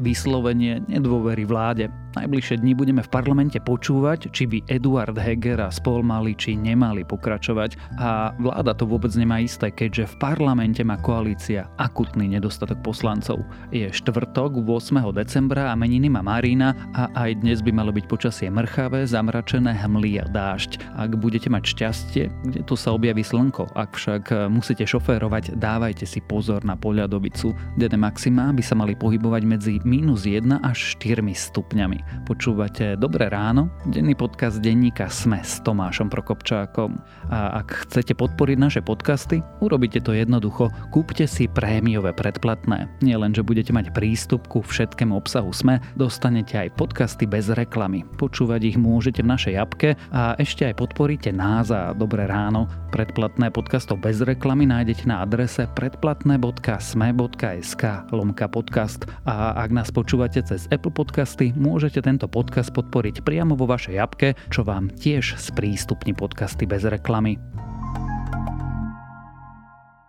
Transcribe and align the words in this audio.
vyslovenie 0.00 0.80
nedôvery 0.88 1.44
vláde. 1.44 1.92
Najbližšie 2.10 2.58
dni 2.58 2.74
budeme 2.74 3.06
v 3.06 3.12
parlamente 3.12 3.62
počúvať, 3.62 4.34
či 4.34 4.50
by 4.50 4.66
Eduard 4.66 5.14
Heger 5.14 5.62
a 5.62 5.70
spol 5.70 6.02
mali 6.02 6.34
či 6.34 6.58
nemali 6.58 7.06
pokračovať 7.06 7.78
a 8.02 8.34
vláda 8.34 8.74
to 8.74 8.82
vôbec 8.82 9.14
nemá 9.14 9.38
isté, 9.38 9.70
keďže 9.70 10.18
v 10.18 10.18
parlamente 10.18 10.82
má 10.82 10.98
koalícia 10.98 11.70
akutný 11.78 12.26
nedostatok 12.26 12.82
poslancov. 12.82 13.46
Je 13.70 13.86
štvrtok 13.86 14.58
8. 14.58 15.06
decembra 15.14 15.70
a 15.70 15.78
meniny 15.78 16.10
má 16.10 16.18
Marina 16.18 16.74
a 16.98 17.06
aj 17.14 17.46
dnes 17.46 17.62
by 17.62 17.70
malo 17.70 17.94
byť 17.94 18.04
počasie 18.10 18.50
mrchavé, 18.50 19.06
zamračené, 19.06 19.70
hmlí 19.70 20.18
a 20.18 20.26
dážď. 20.26 20.82
Ak 20.98 21.14
budete 21.14 21.46
mať 21.46 21.62
šťastie, 21.78 22.26
kde 22.42 22.60
tu 22.66 22.74
sa 22.74 22.90
objaví 22.90 23.22
slnko, 23.22 23.70
ak 23.78 23.94
však 23.94 24.50
musíte 24.50 24.82
šoférovať, 24.82 25.54
dávajte 25.54 26.10
si 26.10 26.18
pozor 26.26 26.66
na 26.66 26.74
poľadovicu. 26.74 27.54
Dene 27.78 28.02
maxima 28.02 28.50
by 28.50 28.62
sa 28.66 28.74
mali 28.74 28.98
pohybovať 28.98 29.42
medzi 29.46 29.78
minus 29.86 30.26
1 30.26 30.58
až 30.66 30.98
4 30.98 31.22
stupňami. 31.22 31.99
Počúvate 32.28 32.94
Dobré 32.94 33.26
ráno, 33.26 33.74
denný 33.90 34.14
podcast 34.14 34.62
denníka 34.62 35.10
Sme 35.10 35.42
s 35.42 35.58
Tomášom 35.66 36.06
Prokopčákom. 36.12 36.94
A 37.32 37.64
ak 37.64 37.88
chcete 37.88 38.14
podporiť 38.14 38.58
naše 38.60 38.80
podcasty, 38.84 39.42
urobite 39.58 39.98
to 39.98 40.14
jednoducho. 40.14 40.70
Kúpte 40.94 41.26
si 41.26 41.50
prémiové 41.50 42.14
predplatné. 42.14 42.86
Nie 43.02 43.18
len, 43.18 43.34
že 43.34 43.42
budete 43.42 43.74
mať 43.74 43.90
prístup 43.90 44.46
ku 44.46 44.62
všetkému 44.62 45.18
obsahu 45.18 45.50
Sme, 45.50 45.82
dostanete 45.98 46.54
aj 46.54 46.78
podcasty 46.78 47.26
bez 47.26 47.50
reklamy. 47.50 48.06
Počúvať 48.14 48.62
ich 48.62 48.78
môžete 48.78 49.26
v 49.26 49.30
našej 49.34 49.58
apke 49.58 49.98
a 50.14 50.38
ešte 50.38 50.70
aj 50.70 50.78
podporíte 50.78 51.34
nás 51.34 51.74
a 51.74 51.90
Dobré 51.90 52.30
ráno. 52.30 52.70
Predplatné 52.94 53.50
podcastov 53.50 53.98
bez 53.98 54.22
reklamy 54.22 54.70
nájdete 54.70 55.10
na 55.10 55.26
adrese 55.26 55.66
predplatné.sme.sk 55.74 57.82
lomka 58.14 58.46
podcast. 58.46 59.10
A 59.26 59.58
ak 59.58 59.74
nás 59.74 59.90
počúvate 59.90 60.38
cez 60.46 60.70
Apple 60.70 60.94
Podcasty, 60.94 61.50
môžete 61.58 61.89
môžete 61.90 62.06
tento 62.06 62.30
podcast 62.30 62.70
podporiť 62.70 63.26
priamo 63.26 63.58
vo 63.58 63.66
vašej 63.66 63.98
apke, 63.98 64.38
čo 64.46 64.62
vám 64.62 64.94
tiež 64.94 65.34
sprístupní 65.42 66.14
podcasty 66.14 66.62
bez 66.62 66.86
reklamy. 66.86 67.34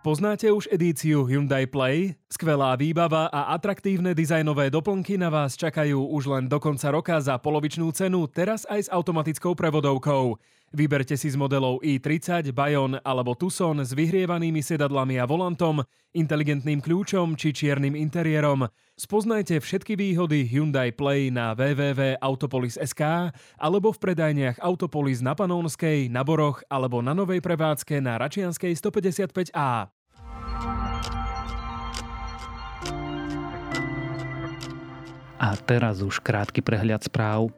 Poznáte 0.06 0.46
už 0.54 0.70
edíciu 0.70 1.26
Hyundai 1.26 1.66
Play? 1.66 2.14
Skvelá 2.30 2.78
výbava 2.78 3.26
a 3.34 3.50
atraktívne 3.50 4.14
dizajnové 4.14 4.70
doplnky 4.70 5.18
na 5.18 5.26
vás 5.26 5.58
čakajú 5.58 6.06
už 6.14 6.30
len 6.30 6.46
do 6.46 6.62
konca 6.62 6.86
roka 6.94 7.18
za 7.18 7.34
polovičnú 7.42 7.90
cenu, 7.90 8.30
teraz 8.30 8.62
aj 8.70 8.86
s 8.86 8.88
automatickou 8.94 9.58
prevodovkou. 9.58 10.38
Vyberte 10.70 11.18
si 11.18 11.34
z 11.34 11.34
modelov 11.34 11.82
i30, 11.82 12.54
Bayon 12.54 13.02
alebo 13.02 13.34
Tucson 13.34 13.82
s 13.82 13.90
vyhrievanými 13.90 14.62
sedadlami 14.62 15.18
a 15.18 15.26
volantom, 15.26 15.82
inteligentným 16.14 16.78
kľúčom 16.78 17.34
či 17.34 17.50
čiernym 17.50 17.98
interiérom. 17.98 18.70
Spoznajte 19.02 19.58
všetky 19.58 19.98
výhody 19.98 20.46
Hyundai 20.46 20.94
Play 20.94 21.34
na 21.34 21.58
www.autopolis.sk 21.58 23.34
alebo 23.58 23.90
v 23.90 23.98
predajniach 23.98 24.62
Autopolis 24.62 25.18
na 25.18 25.34
Panónskej, 25.34 26.06
na 26.06 26.22
Boroch 26.22 26.62
alebo 26.70 27.02
na 27.02 27.10
novej 27.10 27.42
prevádzke 27.42 27.98
na 27.98 28.14
Račianskej 28.14 28.78
155A. 28.78 29.90
A 35.34 35.48
teraz 35.66 35.98
už 35.98 36.22
krátky 36.22 36.62
prehľad 36.62 37.02
správ. 37.02 37.50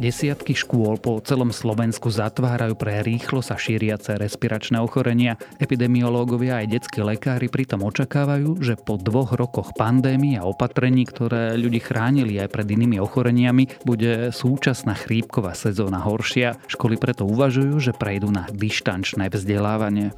Desiatky 0.00 0.56
škôl 0.56 0.96
po 0.96 1.20
celom 1.20 1.52
Slovensku 1.52 2.08
zatvárajú 2.08 2.72
pre 2.72 3.04
rýchlo 3.04 3.44
sa 3.44 3.60
šíriace 3.60 4.16
respiračné 4.16 4.80
ochorenia. 4.80 5.36
Epidemiológovia 5.60 6.64
aj 6.64 6.72
detskí 6.72 7.04
lekári 7.04 7.52
pritom 7.52 7.84
očakávajú, 7.84 8.64
že 8.64 8.80
po 8.80 8.96
dvoch 8.96 9.36
rokoch 9.36 9.76
pandémie 9.76 10.40
a 10.40 10.48
opatrení, 10.48 11.04
ktoré 11.04 11.52
ľudí 11.60 11.84
chránili 11.84 12.40
aj 12.40 12.48
pred 12.48 12.66
inými 12.72 12.96
ochoreniami, 12.96 13.84
bude 13.84 14.32
súčasná 14.32 14.96
chrípková 14.96 15.52
sezóna 15.52 16.00
horšia. 16.00 16.56
Školy 16.64 16.96
preto 16.96 17.28
uvažujú, 17.28 17.76
že 17.76 17.92
prejdú 17.92 18.32
na 18.32 18.48
dištančné 18.48 19.28
vzdelávanie. 19.28 20.16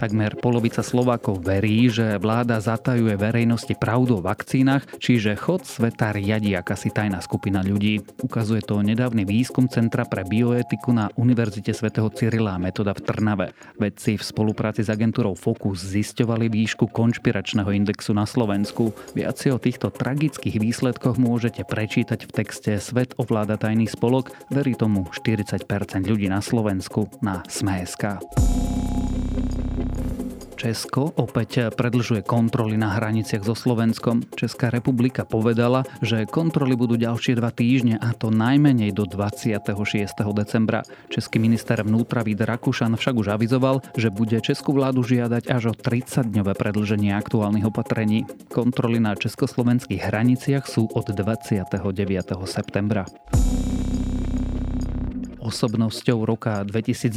Takmer 0.00 0.32
polovica 0.40 0.80
Slovákov 0.80 1.44
verí, 1.44 1.92
že 1.92 2.16
vláda 2.16 2.56
zatajuje 2.56 3.20
verejnosti 3.20 3.76
pravdu 3.76 4.16
o 4.16 4.24
vakcínach, 4.24 4.88
čiže 4.96 5.36
chod 5.36 5.68
sveta 5.68 6.16
riadi 6.16 6.56
akási 6.56 6.88
tajná 6.88 7.20
skupina 7.20 7.60
ľudí. 7.60 8.00
Ukazuje 8.24 8.64
to 8.64 8.80
nedávny 8.80 9.28
výskum 9.28 9.68
Centra 9.68 10.08
pre 10.08 10.24
bioetiku 10.24 10.96
na 10.96 11.12
Univerzite 11.20 11.76
svätého 11.76 12.08
Cyrila 12.08 12.56
Metoda 12.56 12.96
v 12.96 13.04
Trnave. 13.04 13.46
Vedci 13.76 14.16
v 14.16 14.24
spolupráci 14.24 14.80
s 14.80 14.88
agentúrou 14.88 15.36
Focus 15.36 15.84
zisťovali 15.92 16.48
výšku 16.48 16.88
konšpiračného 16.88 17.68
indexu 17.68 18.16
na 18.16 18.24
Slovensku. 18.24 18.96
Viac 19.12 19.36
o 19.52 19.60
týchto 19.60 19.92
tragických 19.92 20.64
výsledkoch 20.64 21.20
môžete 21.20 21.68
prečítať 21.68 22.24
v 22.24 22.30
texte 22.32 22.72
Svet 22.80 23.12
ovláda 23.20 23.60
tajný 23.60 23.84
spolok, 23.84 24.32
verí 24.48 24.72
tomu 24.72 25.12
40% 25.12 25.60
ľudí 26.08 26.32
na 26.32 26.40
Slovensku 26.40 27.04
na 27.20 27.44
Sme.sk. 27.52 28.16
Česko 30.60 31.16
opäť 31.16 31.72
predlžuje 31.72 32.20
kontroly 32.20 32.76
na 32.76 32.92
hraniciach 33.00 33.48
so 33.48 33.56
Slovenskom. 33.56 34.28
Česká 34.36 34.68
republika 34.68 35.24
povedala, 35.24 35.88
že 36.04 36.28
kontroly 36.28 36.76
budú 36.76 37.00
ďalšie 37.00 37.40
dva 37.40 37.48
týždne 37.48 37.96
a 37.96 38.12
to 38.12 38.28
najmenej 38.28 38.92
do 38.92 39.08
26. 39.08 39.72
decembra. 40.36 40.84
Český 41.08 41.40
minister 41.40 41.80
vnútra 41.80 42.20
Vít 42.20 42.44
Rakušan 42.44 42.92
však 43.00 43.14
už 43.16 43.40
avizoval, 43.40 43.80
že 43.96 44.12
bude 44.12 44.36
českú 44.44 44.76
vládu 44.76 45.00
žiadať 45.00 45.48
až 45.48 45.72
o 45.72 45.74
30-dňové 45.74 46.52
predlženie 46.52 47.16
aktuálnych 47.16 47.64
opatrení. 47.64 48.28
Kontroly 48.52 49.00
na 49.00 49.16
československých 49.16 50.12
hraniciach 50.12 50.68
sú 50.68 50.92
od 50.92 51.08
29. 51.08 51.72
septembra. 52.44 53.08
Osobnosťou 55.40 56.28
roka 56.28 56.60
2022 56.68 57.16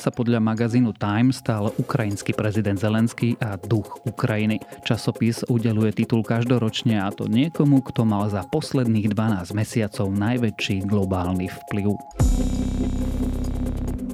sa 0.00 0.08
podľa 0.08 0.40
magazínu 0.40 0.96
Time 0.96 1.36
stal 1.36 1.68
ukrajinský 1.76 2.32
prezident 2.32 2.80
Zelenský 2.80 3.36
a 3.44 3.60
duch 3.60 4.00
Ukrajiny. 4.08 4.56
Časopis 4.88 5.44
udeluje 5.52 5.92
titul 5.92 6.24
každoročne 6.24 6.96
a 6.96 7.12
to 7.12 7.28
niekomu, 7.28 7.84
kto 7.84 8.08
mal 8.08 8.24
za 8.32 8.48
posledných 8.48 9.12
12 9.12 9.52
mesiacov 9.52 10.08
najväčší 10.08 10.88
globálny 10.88 11.52
vplyv. 11.52 11.92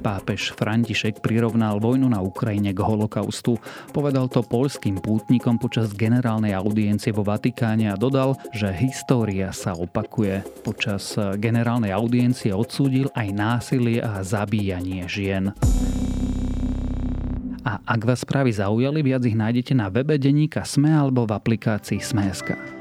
Pápež 0.05 0.53
František 0.53 1.17
prirovnal 1.17 1.81
vojnu 1.81 2.05
na 2.05 2.21
Ukrajine 2.21 2.77
k 2.77 2.85
holokaustu. 2.85 3.57
Povedal 3.89 4.29
to 4.29 4.45
polským 4.45 5.01
pútnikom 5.01 5.57
počas 5.57 5.97
generálnej 5.97 6.53
audiencie 6.53 7.09
vo 7.09 7.25
Vatikáne 7.25 7.89
a 7.89 7.97
dodal, 7.97 8.37
že 8.53 8.69
história 8.69 9.49
sa 9.49 9.73
opakuje. 9.73 10.45
Počas 10.61 11.17
generálnej 11.41 11.89
audiencie 11.89 12.53
odsúdil 12.53 13.09
aj 13.17 13.33
násilie 13.33 13.97
a 14.05 14.21
zabíjanie 14.21 15.09
žien. 15.09 15.57
A 17.65 17.81
ak 17.81 18.05
vás 18.05 18.21
správy 18.21 18.53
zaujali, 18.53 19.01
viac 19.01 19.25
ich 19.25 19.33
nájdete 19.33 19.73
na 19.73 19.89
webe 19.89 20.21
denníka 20.21 20.61
Sme 20.69 20.93
alebo 20.93 21.25
v 21.25 21.33
aplikácii 21.33 21.97
Sme.sk. 21.97 22.74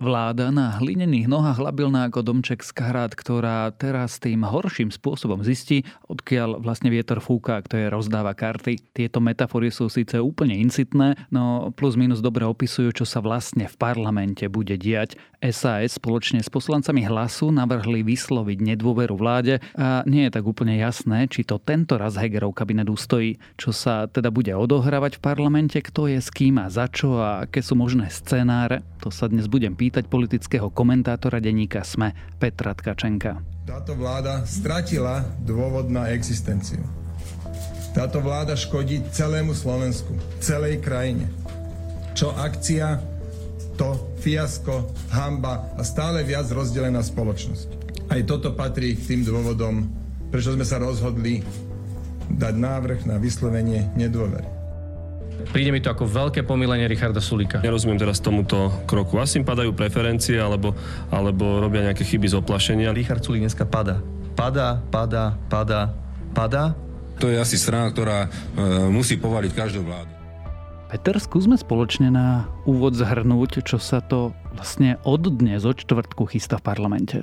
Vláda 0.00 0.48
na 0.48 0.80
hlinených 0.80 1.28
nohách 1.28 1.60
labilná 1.60 2.08
ako 2.08 2.24
domček 2.24 2.64
z 2.64 2.72
karát, 2.72 3.12
ktorá 3.12 3.68
teraz 3.68 4.16
tým 4.16 4.48
horším 4.48 4.88
spôsobom 4.88 5.44
zistí, 5.44 5.84
odkiaľ 6.08 6.56
vlastne 6.64 6.88
vietor 6.88 7.20
fúka, 7.20 7.60
kto 7.60 7.76
je 7.76 7.86
rozdáva 7.92 8.32
karty. 8.32 8.80
Tieto 8.96 9.20
metafory 9.20 9.68
sú 9.68 9.92
síce 9.92 10.16
úplne 10.16 10.56
incitné, 10.56 11.20
no 11.28 11.68
plus 11.76 12.00
minus 12.00 12.24
dobre 12.24 12.48
opisujú, 12.48 12.96
čo 12.96 13.04
sa 13.04 13.20
vlastne 13.20 13.68
v 13.68 13.76
parlamente 13.76 14.48
bude 14.48 14.80
diať. 14.80 15.20
SAS 15.44 16.00
spoločne 16.00 16.40
s 16.40 16.48
poslancami 16.48 17.04
hlasu 17.04 17.52
navrhli 17.52 18.00
vysloviť 18.00 18.56
nedôveru 18.72 19.20
vláde 19.20 19.60
a 19.76 20.00
nie 20.08 20.24
je 20.28 20.32
tak 20.32 20.48
úplne 20.48 20.80
jasné, 20.80 21.28
či 21.28 21.44
to 21.44 21.60
tento 21.60 22.00
raz 22.00 22.16
Hegerov 22.16 22.56
kabinet 22.56 22.88
ustojí. 22.88 23.36
Čo 23.60 23.76
sa 23.76 24.08
teda 24.08 24.32
bude 24.32 24.56
odohrávať 24.56 25.20
v 25.20 25.24
parlamente, 25.28 25.76
kto 25.76 26.08
je 26.08 26.24
s 26.24 26.32
kým 26.32 26.56
a 26.56 26.72
za 26.72 26.88
čo 26.88 27.20
a 27.20 27.44
aké 27.44 27.60
sú 27.60 27.76
možné 27.76 28.08
scenáre, 28.08 28.80
to 29.00 29.08
sa 29.08 29.28
dnes 29.32 29.48
budem 29.48 29.72
pýtať 29.72 29.89
pýtať 29.90 30.06
politického 30.06 30.70
komentátora 30.70 31.42
denníka 31.42 31.82
SME 31.82 32.14
Petra 32.38 32.78
Tkačenka. 32.78 33.42
Táto 33.66 33.98
vláda 33.98 34.46
stratila 34.46 35.26
dôvod 35.42 35.90
na 35.90 36.14
existenciu. 36.14 36.78
Táto 37.90 38.22
vláda 38.22 38.54
škodí 38.54 39.02
celému 39.10 39.50
Slovensku, 39.50 40.14
celej 40.38 40.78
krajine. 40.78 41.26
Čo 42.14 42.30
akcia, 42.38 43.02
to 43.74 44.14
fiasko, 44.22 44.94
hamba 45.10 45.74
a 45.74 45.82
stále 45.82 46.22
viac 46.22 46.46
rozdelená 46.54 47.02
spoločnosť. 47.02 47.68
Aj 48.14 48.22
toto 48.22 48.54
patrí 48.54 48.94
k 48.94 49.18
tým 49.18 49.26
dôvodom, 49.26 49.90
prečo 50.30 50.54
sme 50.54 50.62
sa 50.62 50.78
rozhodli 50.78 51.42
dať 52.30 52.54
návrh 52.54 53.10
na 53.10 53.18
vyslovenie 53.18 53.90
nedôvery. 53.98 54.59
Príde 55.48 55.72
mi 55.72 55.80
to 55.80 55.88
ako 55.88 56.04
veľké 56.04 56.44
pomilenie 56.44 56.84
Richarda 56.84 57.24
Sulika. 57.24 57.64
Nerozumiem 57.64 57.96
teraz 57.96 58.20
tomuto 58.20 58.68
kroku. 58.84 59.16
Asi 59.16 59.40
im 59.40 59.46
padajú 59.48 59.72
preferencie 59.72 60.36
alebo, 60.36 60.76
alebo 61.08 61.64
robia 61.64 61.88
nejaké 61.88 62.04
chyby 62.04 62.28
z 62.28 62.36
oplašenia. 62.36 62.92
Richard 62.92 63.24
Sulik 63.24 63.48
dneska 63.48 63.64
pada. 63.64 64.04
Pada, 64.36 64.80
pada, 64.92 65.36
pada 65.48 65.92
padá. 66.32 66.72
To 67.20 67.28
je 67.28 67.36
asi 67.36 67.60
strana, 67.60 67.92
ktorá 67.92 68.24
e, 68.24 68.28
musí 68.88 69.20
povaliť 69.20 69.52
každú 69.52 69.84
vládu. 69.84 70.08
Peter, 70.90 71.14
skúsme 71.22 71.54
spoločne 71.54 72.10
na 72.10 72.50
úvod 72.66 72.98
zhrnúť, 72.98 73.62
čo 73.62 73.78
sa 73.78 74.02
to 74.02 74.34
vlastne 74.56 74.98
od 75.06 75.22
dnes, 75.22 75.62
od 75.62 75.78
čtvrtku 75.78 76.26
chystá 76.26 76.58
v 76.58 76.66
parlamente. 76.66 77.18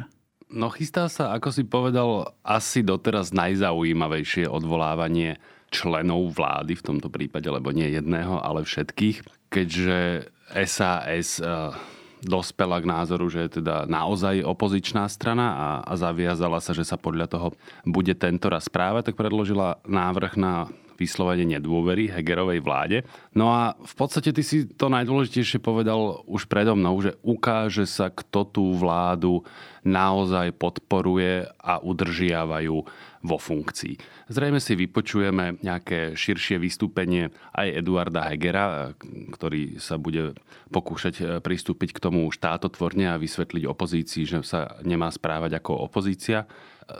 No 0.47 0.71
chystá 0.71 1.11
sa, 1.11 1.35
ako 1.35 1.49
si 1.51 1.67
povedal, 1.67 2.31
asi 2.39 2.79
doteraz 2.79 3.35
najzaujímavejšie 3.35 4.47
odvolávanie 4.47 5.35
členov 5.67 6.33
vlády 6.35 6.75
v 6.79 6.85
tomto 6.85 7.11
prípade, 7.11 7.47
lebo 7.47 7.75
nie 7.75 7.91
jedného, 7.91 8.39
ale 8.39 8.63
všetkých, 8.63 9.49
keďže 9.51 10.31
SAS 10.63 11.43
uh, 11.43 11.75
dospela 12.23 12.81
k 12.81 12.89
názoru, 12.89 13.29
že 13.29 13.45
je 13.45 13.61
teda 13.61 13.85
naozaj 13.85 14.41
opozičná 14.41 15.05
strana 15.11 15.47
a, 15.53 15.69
a 15.85 15.93
zaviazala 15.99 16.57
sa, 16.63 16.73
že 16.73 16.87
sa 16.87 16.97
podľa 16.97 17.27
toho 17.29 17.47
bude 17.85 18.15
tento 18.17 18.49
raz 18.49 18.65
správať, 18.65 19.11
tak 19.11 19.19
predložila 19.19 19.83
návrh 19.85 20.33
na 20.39 20.53
vyslovene 20.97 21.45
nedôvery 21.45 22.09
Hegerovej 22.09 22.59
vláde. 22.65 22.97
No 23.37 23.53
a 23.53 23.77
v 23.77 23.93
podstate 23.93 24.33
ty 24.33 24.41
si 24.41 24.65
to 24.65 24.89
najdôležitejšie 24.89 25.61
povedal 25.61 26.25
už 26.25 26.49
predo 26.49 26.73
mnou, 26.73 26.97
že 27.05 27.13
ukáže 27.21 27.85
sa, 27.85 28.09
kto 28.09 28.49
tú 28.49 28.73
vládu 28.73 29.45
naozaj 29.85 30.57
podporuje 30.57 31.45
a 31.61 31.77
udržiavajú 31.79 32.81
vo 33.27 33.35
funkcii. 33.35 33.99
Zrejme 34.31 34.63
si 34.63 34.79
vypočujeme 34.79 35.59
nejaké 35.59 36.15
širšie 36.15 36.55
vystúpenie 36.55 37.27
aj 37.51 37.83
Eduarda 37.83 38.23
Hegera, 38.31 38.95
ktorý 39.35 39.75
sa 39.83 39.99
bude 39.99 40.39
pokúšať 40.71 41.13
e, 41.19 41.23
pristúpiť 41.43 41.91
k 41.91 41.99
tomu 41.99 42.31
štátotvorne 42.31 43.11
a 43.11 43.19
vysvetliť 43.19 43.67
opozícii, 43.67 44.23
že 44.23 44.39
sa 44.47 44.79
nemá 44.87 45.11
správať 45.11 45.59
ako 45.59 45.91
opozícia. 45.91 46.47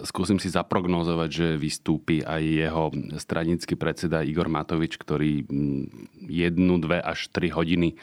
Skúsim 0.04 0.36
si 0.36 0.52
zaprognozovať, 0.52 1.30
že 1.32 1.48
vystúpi 1.56 2.20
aj 2.20 2.44
jeho 2.44 2.92
stranický 3.16 3.80
predseda 3.80 4.20
Igor 4.20 4.52
Matovič, 4.52 5.00
ktorý 5.00 5.48
jednu, 6.28 6.76
dve 6.84 7.00
až 7.00 7.32
tri 7.32 7.48
hodiny 7.48 7.96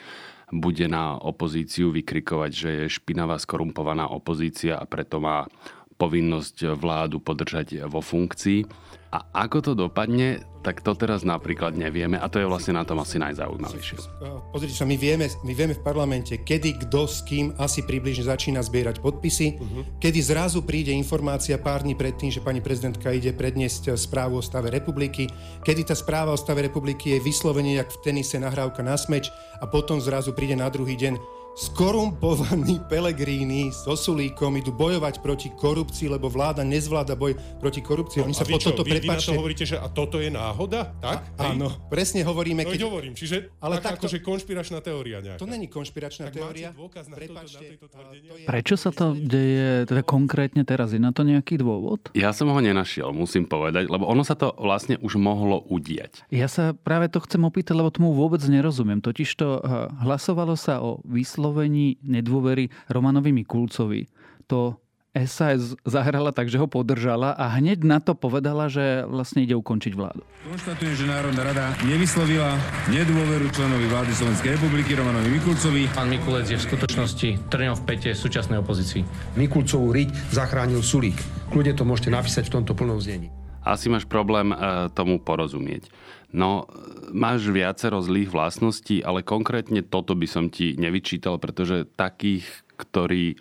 bude 0.55 0.87
na 0.87 1.19
opozíciu 1.19 1.91
vykrikovať, 1.91 2.51
že 2.53 2.71
je 2.85 2.95
špinavá, 3.01 3.41
skorumpovaná 3.41 4.07
opozícia 4.13 4.79
a 4.79 4.85
preto 4.87 5.19
má 5.19 5.49
povinnosť 5.95 6.75
vládu 6.75 7.23
podržať 7.23 7.87
vo 7.87 8.03
funkcii. 8.03 8.67
A 9.15 9.47
ako 9.47 9.59
to 9.63 9.73
dopadne, 9.79 10.43
tak 10.67 10.83
to 10.83 10.91
teraz 10.99 11.23
napríklad 11.23 11.79
nevieme 11.79 12.19
a 12.19 12.27
to 12.27 12.43
je 12.43 12.51
vlastne 12.51 12.75
na 12.75 12.83
tom 12.83 12.99
asi 12.99 13.23
najzaujímavejšie. 13.23 14.19
Pozrite 14.51 14.75
sa, 14.75 14.83
my 14.83 14.99
vieme, 14.99 15.31
my 15.47 15.53
vieme 15.55 15.79
v 15.79 15.87
parlamente, 15.87 16.43
kedy 16.43 16.83
kto 16.83 17.07
s 17.07 17.23
kým 17.23 17.55
asi 17.55 17.87
približne 17.87 18.27
začína 18.27 18.59
zbierať 18.67 18.99
podpisy, 18.99 19.55
uh-huh. 19.55 20.03
kedy 20.03 20.19
zrazu 20.19 20.67
príde 20.67 20.91
informácia 20.91 21.55
pár 21.63 21.87
dní 21.87 21.95
predtým, 21.95 22.35
že 22.35 22.43
pani 22.43 22.59
prezidentka 22.59 23.15
ide 23.15 23.31
predniesť 23.31 23.95
správu 23.95 24.41
o 24.41 24.43
stave 24.43 24.75
republiky, 24.75 25.31
kedy 25.63 25.87
tá 25.87 25.95
správa 25.95 26.35
o 26.35 26.41
stave 26.41 26.67
republiky 26.67 27.15
je 27.15 27.23
vyslovene 27.23 27.79
jak 27.79 27.95
v 27.95 28.01
tenise 28.03 28.35
nahrávka 28.35 28.83
na 28.83 28.99
smeč 28.99 29.31
a 29.63 29.71
potom 29.71 30.03
zrazu 30.03 30.35
príde 30.35 30.59
na 30.59 30.67
druhý 30.67 30.99
deň 30.99 31.34
skorumpovaní 31.55 32.83
Pelegrini 32.91 33.71
so 33.71 33.95
Sulíkom 33.95 34.59
idú 34.59 34.75
bojovať 34.75 35.23
proti 35.23 35.55
korupcii, 35.55 36.11
lebo 36.11 36.27
vláda 36.27 36.67
nezvláda 36.67 37.15
boj 37.15 37.39
proti 37.63 37.79
korupcii. 37.79 38.27
No, 38.27 38.27
Oni 38.27 38.35
sa 38.35 38.43
po 38.43 38.59
toto 38.59 38.83
vy, 38.83 38.99
vy 38.99 39.07
na 39.07 39.23
to 39.23 39.39
hovoríte, 39.39 39.63
že 39.63 39.79
a 39.79 39.87
toto 39.87 40.19
je 40.19 40.35
náhoda? 40.35 40.91
Tak? 40.99 41.39
A, 41.39 41.55
áno, 41.55 41.71
presne 41.87 42.27
hovoríme. 42.27 42.67
No 42.67 42.75
keď... 42.75 42.83
hovorím, 42.91 43.15
čiže 43.15 43.55
ale 43.63 43.79
tak 43.79 44.03
akože 44.03 44.19
konšpiračná 44.27 44.83
teória 44.83 45.23
nejaká. 45.23 45.39
To 45.39 45.47
není 45.47 45.71
konšpiračná 45.71 46.35
tak 46.35 46.43
teória. 46.43 46.75
dôkaz 46.75 47.07
na, 47.07 47.15
Prepačte, 47.15 47.79
toto, 47.79 48.03
na 48.03 48.11
tejto 48.11 48.35
je... 48.35 48.45
Prečo 48.51 48.75
sa 48.75 48.91
to 48.91 49.15
deje 49.15 49.87
teda 49.87 50.03
konkrétne 50.03 50.67
teraz? 50.67 50.91
Je 50.91 50.99
na 50.99 51.15
to 51.15 51.23
nejaký 51.23 51.63
dôvod? 51.63 52.11
Ja 52.19 52.35
som 52.35 52.51
ho 52.51 52.59
nenašiel, 52.59 53.15
musím 53.15 53.47
povedať, 53.47 53.87
lebo 53.87 54.11
ono 54.11 54.27
sa 54.27 54.35
to 54.35 54.51
vlastne 54.59 54.99
už 54.99 55.23
mohlo 55.23 55.63
udiať. 55.71 56.27
Ja 56.35 56.51
sa 56.51 56.75
práve 56.75 57.07
to 57.07 57.23
chcem 57.23 57.47
opýtať, 57.47 57.79
lebo 57.79 57.95
tomu 57.95 58.11
vôbec 58.11 58.43
nerozumiem. 58.43 58.99
Totiž 58.99 59.31
to 59.39 59.63
hlasovalo 60.03 60.59
sa 60.59 60.83
o 60.83 60.99
výsledku 61.07 61.44
vyslovení 61.45 62.01
nedôvery 62.01 62.73
Romanovi 62.89 63.29
Mikulcovi. 63.37 64.09
To 64.49 64.81
SAS 65.13 65.77
zahrala 65.85 66.33
tak, 66.33 66.49
že 66.49 66.57
ho 66.57 66.65
podržala 66.65 67.37
a 67.37 67.53
hneď 67.61 67.85
na 67.85 68.01
to 68.01 68.17
povedala, 68.17 68.73
že 68.73 69.05
vlastne 69.05 69.45
ide 69.45 69.53
ukončiť 69.53 69.93
vládu. 69.93 70.25
Konštatujem, 70.49 70.97
že 70.97 71.05
Národná 71.05 71.45
rada 71.45 71.77
nevyslovila 71.85 72.57
nedôveru 72.89 73.47
členovi 73.53 73.87
vlády 73.93 74.11
Slovenskej 74.17 74.57
republiky 74.57 74.97
Romanovi 74.97 75.29
Mikulcovi. 75.37 75.87
Pán 75.93 76.09
Mikulec 76.09 76.49
je 76.49 76.57
v 76.57 76.65
skutočnosti 76.65 77.29
trňom 77.53 77.77
v 77.77 77.83
pete 77.85 78.11
súčasnej 78.17 78.59
opozícii. 78.65 79.05
Mikulcovú 79.37 79.93
riť 79.93 80.33
zachránil 80.33 80.81
Sulík. 80.81 81.21
Kľudne 81.53 81.77
to 81.77 81.85
môžete 81.85 82.09
napísať 82.09 82.49
v 82.49 82.59
tomto 82.59 82.73
plnom 82.73 82.99
znení. 82.99 83.44
Asi 83.65 83.89
máš 83.89 84.05
problém 84.05 84.53
e, 84.53 84.57
tomu 84.93 85.17
porozumieť. 85.17 85.89
No, 86.35 86.69
máš 87.15 87.47
viacero 87.49 88.03
zlých 88.03 88.29
vlastností, 88.29 89.01
ale 89.01 89.25
konkrétne 89.25 89.81
toto 89.81 90.13
by 90.13 90.27
som 90.29 90.53
ti 90.53 90.77
nevyčítal, 90.77 91.39
pretože 91.39 91.89
takých, 91.97 92.45
ktorí 92.77 93.39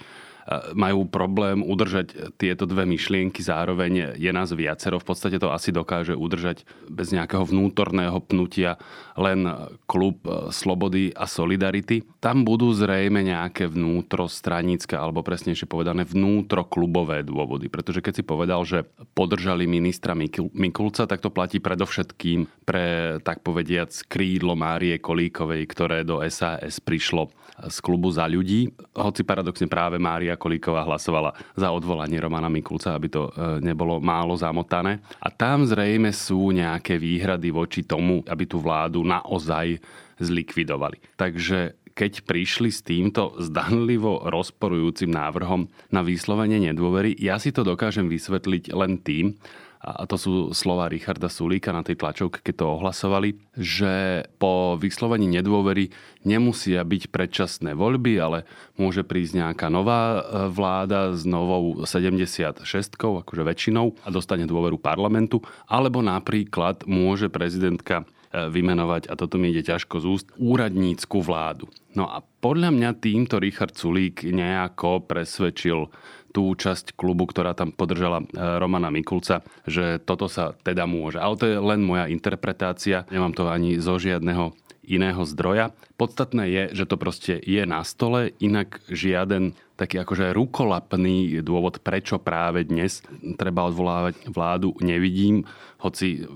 majú 0.75 1.07
problém 1.07 1.63
udržať 1.63 2.35
tieto 2.35 2.67
dve 2.67 2.83
myšlienky 2.83 3.39
zároveň. 3.39 4.19
Je 4.19 4.31
nás 4.35 4.51
viacero, 4.51 4.99
v 4.99 5.07
podstate 5.07 5.39
to 5.39 5.55
asi 5.55 5.71
dokáže 5.71 6.19
udržať 6.19 6.67
bez 6.91 7.15
nejakého 7.15 7.47
vnútorného 7.47 8.19
pnutia 8.19 8.75
len 9.15 9.45
klub 9.85 10.25
e, 10.25 10.49
Slobody 10.49 11.13
a 11.13 11.29
Solidarity. 11.29 12.01
Tam 12.17 12.41
budú 12.43 12.73
zrejme 12.73 13.21
nejaké 13.21 13.69
vnútrostranické, 13.69 14.97
alebo 14.97 15.21
presnejšie 15.21 15.69
povedané 15.69 16.03
vnútroklubové 16.03 17.21
dôvody. 17.21 17.69
Pretože 17.69 18.01
keď 18.01 18.13
si 18.19 18.23
povedal, 18.25 18.61
že 18.65 18.83
podržali 19.13 19.69
ministra 19.69 20.17
Mikulca, 20.17 21.05
tak 21.05 21.21
to 21.21 21.29
platí 21.29 21.61
predovšetkým 21.61 22.65
pre, 22.65 23.17
tak 23.21 23.45
povediac, 23.45 23.93
krídlo 24.09 24.57
Márie 24.57 24.97
Kolíkovej, 24.97 25.63
ktoré 25.69 26.01
do 26.01 26.19
SAS 26.27 26.81
prišlo 26.81 27.29
z 27.69 27.77
klubu 27.85 28.09
za 28.09 28.25
ľudí. 28.25 28.73
Hoci 28.97 29.21
paradoxne 29.21 29.69
práve 29.69 30.01
Mária 30.01 30.32
Kolíková 30.35 30.85
hlasovala 30.85 31.33
za 31.53 31.69
odvolanie 31.69 32.19
Romana 32.19 32.50
Mikulca, 32.50 32.94
aby 32.94 33.07
to 33.09 33.30
e, 33.30 33.62
nebolo 33.62 34.01
málo 34.03 34.33
zamotané. 34.35 35.00
A 35.21 35.31
tam 35.33 35.63
zrejme 35.63 36.12
sú 36.12 36.53
nejaké 36.53 36.97
výhrady 36.97 37.50
voči 37.50 37.81
tomu, 37.83 38.21
aby 38.25 38.44
tú 38.45 38.59
vládu 38.62 39.01
naozaj 39.06 39.77
zlikvidovali. 40.21 41.01
Takže 41.18 41.83
keď 41.94 42.25
prišli 42.25 42.74
s 42.74 42.81
týmto 42.81 43.38
zdanlivo 43.38 44.25
rozporujúcim 44.25 45.13
návrhom 45.13 45.69
na 45.94 46.01
vyslovenie 46.01 46.57
nedôvery, 46.74 47.13
ja 47.22 47.38
si 47.38 47.53
to 47.53 47.62
dokážem 47.62 48.10
vysvetliť 48.10 48.74
len 48.74 48.98
tým, 48.98 49.38
a 49.83 50.07
to 50.07 50.15
sú 50.15 50.33
slova 50.55 50.87
Richarda 50.87 51.27
Sulíka 51.27 51.75
na 51.75 51.83
tej 51.83 51.99
tlačovke, 51.99 52.39
keď 52.39 52.55
to 52.55 52.65
ohlasovali, 52.79 53.35
že 53.59 54.23
po 54.39 54.79
vyslovení 54.79 55.27
nedôvery 55.27 55.91
nemusia 56.23 56.87
byť 56.87 57.11
predčasné 57.11 57.75
voľby, 57.75 58.15
ale 58.15 58.47
môže 58.79 59.03
prísť 59.03 59.43
nejaká 59.43 59.67
nová 59.67 60.23
e, 60.23 60.47
vláda 60.47 61.11
s 61.11 61.27
novou 61.27 61.83
76 61.83 62.63
akože 62.95 63.43
väčšinou 63.43 63.99
a 64.03 64.07
dostane 64.07 64.47
dôveru 64.47 64.79
parlamentu, 64.79 65.43
alebo 65.67 65.99
napríklad 65.99 66.87
môže 66.87 67.27
prezidentka 67.27 68.07
e, 68.31 68.47
vymenovať, 68.47 69.11
a 69.11 69.19
toto 69.19 69.35
mi 69.35 69.51
ide 69.51 69.67
ťažko 69.67 69.99
z 69.99 70.05
úst, 70.07 70.27
úradnícku 70.39 71.19
vládu. 71.19 71.67
No 71.91 72.07
a 72.07 72.23
podľa 72.23 72.71
mňa 72.71 73.03
týmto 73.03 73.35
Richard 73.35 73.75
Sulík 73.75 74.23
nejako 74.23 75.03
presvedčil 75.03 75.91
tú 76.33 76.57
časť 76.57 76.97
klubu, 76.97 77.29
ktorá 77.29 77.53
tam 77.53 77.69
podržala 77.69 78.25
e, 78.25 78.25
Romana 78.57 78.89
Mikulca, 78.89 79.45
že 79.69 80.01
toto 80.01 80.25
sa 80.25 80.57
teda 80.65 80.89
môže. 80.89 81.21
Ale 81.21 81.37
to 81.37 81.45
je 81.45 81.57
len 81.61 81.85
moja 81.85 82.09
interpretácia, 82.09 83.05
nemám 83.13 83.37
to 83.37 83.45
ani 83.47 83.77
zo 83.77 84.01
žiadneho 84.01 84.57
iného 84.83 85.23
zdroja. 85.23 85.71
Podstatné 85.95 86.43
je, 86.51 86.63
že 86.83 86.89
to 86.89 86.99
proste 86.99 87.39
je 87.39 87.63
na 87.63 87.85
stole, 87.87 88.35
inak 88.43 88.83
žiaden 88.91 89.55
taký 89.79 90.03
akože 90.03 90.35
rukolapný 90.35 91.39
dôvod, 91.39 91.79
prečo 91.79 92.19
práve 92.19 92.67
dnes 92.67 92.99
treba 93.39 93.63
odvolávať 93.65 94.27
vládu, 94.27 94.75
nevidím, 94.83 95.47
hoci 95.79 96.27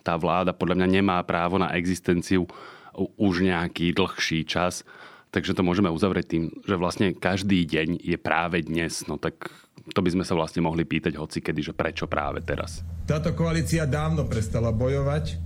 tá 0.00 0.16
vláda 0.16 0.56
podľa 0.56 0.80
mňa 0.80 0.88
nemá 1.00 1.18
právo 1.22 1.60
na 1.60 1.76
existenciu 1.76 2.48
už 2.96 3.46
nejaký 3.46 3.94
dlhší 3.94 4.44
čas 4.48 4.82
Takže 5.30 5.54
to 5.54 5.62
môžeme 5.62 5.86
uzavrieť 5.86 6.26
tým, 6.26 6.44
že 6.66 6.74
vlastne 6.74 7.14
každý 7.14 7.62
deň 7.62 8.02
je 8.02 8.18
práve 8.18 8.66
dnes. 8.66 9.06
No 9.06 9.14
tak 9.14 9.46
to 9.94 10.02
by 10.02 10.10
sme 10.10 10.26
sa 10.26 10.34
vlastne 10.34 10.66
mohli 10.66 10.82
pýtať 10.82 11.14
hoci 11.14 11.38
kedy, 11.38 11.70
že 11.70 11.72
prečo 11.72 12.10
práve 12.10 12.42
teraz. 12.42 12.82
Táto 13.06 13.30
koalícia 13.34 13.86
dávno 13.86 14.26
prestala 14.26 14.74
bojovať 14.74 15.38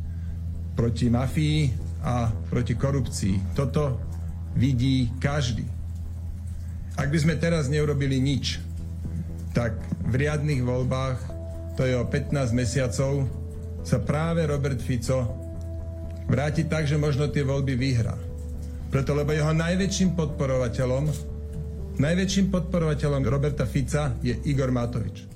proti 0.72 1.12
mafii 1.12 1.68
a 2.00 2.32
proti 2.48 2.74
korupcii. 2.74 3.52
Toto 3.52 4.00
vidí 4.56 5.12
každý. 5.20 5.68
Ak 6.96 7.12
by 7.12 7.18
sme 7.20 7.34
teraz 7.36 7.68
neurobili 7.68 8.22
nič, 8.22 8.62
tak 9.52 9.76
v 10.08 10.14
riadnych 10.14 10.64
voľbách, 10.64 11.18
to 11.76 11.84
je 11.84 11.94
o 11.98 12.06
15 12.06 12.54
mesiacov, 12.56 13.26
sa 13.84 13.98
práve 14.00 14.48
Robert 14.48 14.80
Fico 14.80 15.44
vráti 16.24 16.64
tak, 16.64 16.88
že 16.88 16.96
možno 16.96 17.28
tie 17.28 17.44
voľby 17.44 17.74
vyhrá. 17.76 18.16
Preto, 18.94 19.10
lebo 19.10 19.34
jeho 19.34 19.50
najväčším 19.50 20.14
podporovateľom, 20.14 21.10
najväčším 21.98 22.46
podporovateľom 22.46 23.26
Roberta 23.26 23.66
Fica 23.66 24.14
je 24.22 24.30
Igor 24.46 24.70
Matovič. 24.70 25.26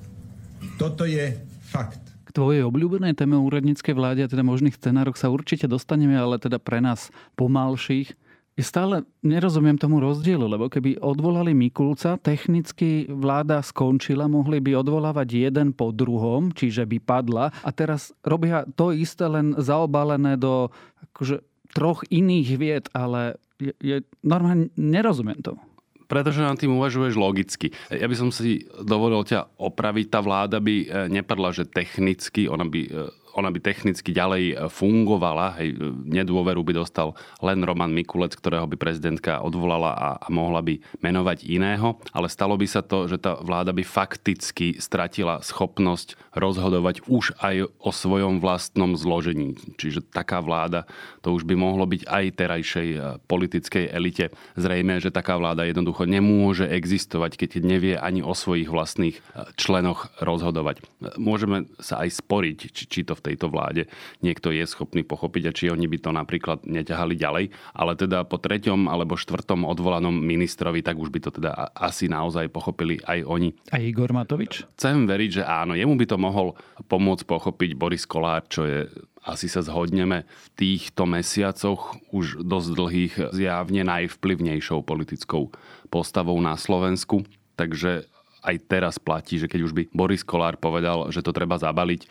Toto 0.79 1.03
je 1.03 1.35
fakt. 1.67 1.99
K 2.23 2.29
tvojej 2.31 2.63
obľúbenej 2.63 3.19
téme 3.19 3.35
úradníckej 3.35 3.91
vláde 3.91 4.23
a 4.23 4.31
teda 4.31 4.47
možných 4.47 4.79
scenároch 4.79 5.19
sa 5.19 5.27
určite 5.27 5.67
dostaneme, 5.67 6.15
ale 6.15 6.39
teda 6.39 6.55
pre 6.55 6.79
nás 6.79 7.11
pomalších. 7.35 8.15
Ja 8.55 8.63
stále 8.63 9.03
nerozumiem 9.27 9.75
tomu 9.75 9.99
rozdielu, 9.99 10.47
lebo 10.47 10.71
keby 10.71 10.95
odvolali 11.03 11.51
Mikulca, 11.51 12.15
technicky 12.15 13.11
vláda 13.11 13.59
skončila, 13.59 14.31
mohli 14.31 14.63
by 14.63 14.79
odvolávať 14.79 15.35
jeden 15.35 15.75
po 15.75 15.91
druhom, 15.91 16.55
čiže 16.55 16.87
by 16.87 17.03
padla 17.03 17.51
a 17.51 17.69
teraz 17.75 18.15
robia 18.23 18.63
to 18.79 18.95
isté 18.95 19.27
len 19.27 19.51
zaobalené 19.59 20.39
do 20.39 20.71
akože, 21.11 21.43
troch 21.75 22.07
iných 22.07 22.49
vied, 22.55 22.87
ale 22.95 23.35
je, 23.59 24.01
normálne 24.23 24.71
nerozumiem 24.79 25.39
tomu 25.43 25.61
pretože 26.09 26.41
nad 26.41 26.57
tým 26.57 26.73
uvažuješ 26.73 27.13
logicky. 27.13 27.69
Ja 27.93 28.09
by 28.09 28.15
som 28.17 28.33
si 28.33 28.65
dovolil 28.81 29.21
ťa 29.21 29.61
opraviť. 29.61 30.09
Tá 30.09 30.25
vláda 30.25 30.57
by 30.57 30.75
e, 30.81 30.85
nepadla, 31.05 31.53
že 31.53 31.69
technicky, 31.69 32.49
ona 32.49 32.65
by 32.65 32.81
e, 32.81 32.91
ona 33.37 33.53
by 33.53 33.59
technicky 33.61 34.09
ďalej 34.09 34.43
e, 34.49 34.53
fungovala, 34.73 35.61
hej, 35.61 35.75
e, 35.75 35.77
nedôveru 36.09 36.65
by 36.65 36.73
dostal 36.81 37.13
len 37.45 37.61
Roman 37.61 37.93
Mikulec, 37.93 38.33
ktorého 38.33 38.65
by 38.65 38.75
prezidentka 38.79 39.45
odvolala 39.45 39.93
a, 39.93 40.09
a 40.17 40.27
mohla 40.33 40.65
by 40.65 40.81
menovať 41.05 41.45
iného, 41.45 42.01
ale 42.09 42.31
stalo 42.31 42.57
by 42.57 42.65
sa 42.65 42.81
to, 42.81 43.05
že 43.05 43.21
tá 43.21 43.37
vláda 43.37 43.69
by 43.69 43.85
fakticky 43.85 44.81
stratila 44.81 45.45
schopnosť 45.45 46.17
rozhodovať 46.33 47.05
už 47.05 47.37
aj 47.37 47.69
o 47.77 47.91
svojom 47.93 48.41
vlastnom 48.41 48.97
zložení. 48.97 49.53
Čiže 49.77 50.09
taká 50.09 50.41
vláda, 50.41 50.89
to 51.21 51.35
už 51.35 51.45
by 51.45 51.53
mohlo 51.53 51.85
byť 51.85 52.01
aj 52.09 52.25
terajšej 52.33 52.89
e, 52.95 52.99
politickej 53.29 53.85
elite. 53.93 54.33
Zrejme, 54.57 54.97
že 54.97 55.13
taká 55.13 55.37
vláda 55.37 55.69
jednoducho 55.69 56.09
nemôže 56.09 56.65
existovať, 56.65 57.37
keď 57.37 57.49
nevie 57.61 57.93
ani 57.93 58.25
o 58.25 58.33
svojich 58.33 58.71
vlastných 58.71 59.21
členoch 59.59 60.09
rozhodovať. 60.17 60.81
Môžeme 61.19 61.69
sa 61.77 62.01
aj 62.01 62.23
sporiť, 62.23 62.57
či, 62.71 62.83
či 62.89 62.99
to 63.05 63.18
v 63.19 63.25
tejto 63.33 63.51
vláde 63.51 63.91
niekto 64.23 64.55
je 64.55 64.63
schopný 64.63 65.03
pochopiť 65.03 65.43
a 65.45 65.55
či 65.55 65.67
oni 65.67 65.85
by 65.91 65.97
to 65.99 66.09
napríklad 66.15 66.63
neťahali 66.63 67.19
ďalej. 67.19 67.45
Ale 67.75 67.91
teda 67.99 68.23
po 68.23 68.39
treťom 68.39 68.87
alebo 68.87 69.19
štvrtom 69.19 69.67
odvolanom 69.67 70.15
ministrovi, 70.15 70.79
tak 70.79 70.95
už 70.95 71.11
by 71.11 71.19
to 71.19 71.29
teda 71.35 71.75
asi 71.75 72.07
naozaj 72.07 72.47
pochopili 72.47 73.03
aj 73.03 73.27
oni. 73.27 73.51
A 73.75 73.83
Igor 73.83 74.15
Matovič? 74.15 74.63
Chcem 74.79 75.03
veriť, 75.05 75.41
že 75.41 75.43
áno. 75.43 75.75
Jemu 75.75 75.99
by 75.99 76.05
to 76.07 76.17
mohol 76.17 76.55
pomôcť 76.87 77.27
pochopiť 77.27 77.75
Boris 77.75 78.07
Kolár, 78.07 78.47
čo 78.47 78.63
je 78.63 78.87
asi 79.19 79.51
sa 79.51 79.59
zhodneme 79.59 80.23
v 80.23 80.47
týchto 80.55 81.03
mesiacoch 81.03 81.99
už 82.15 82.39
dosť 82.39 82.69
dlhých 82.71 83.13
zjavne 83.35 83.83
najvplyvnejšou 83.83 84.79
politickou 84.87 85.51
postavou 85.91 86.39
na 86.39 86.55
Slovensku. 86.55 87.27
Takže 87.59 88.07
aj 88.43 88.55
teraz 88.67 88.95
platí, 88.97 89.39
že 89.39 89.47
keď 89.51 89.59
už 89.65 89.73
by 89.75 89.83
Boris 89.91 90.23
Kolár 90.23 90.55
povedal, 90.55 91.11
že 91.11 91.23
to 91.23 91.35
treba 91.35 91.59
zabaliť, 91.59 92.01
e, 92.03 92.07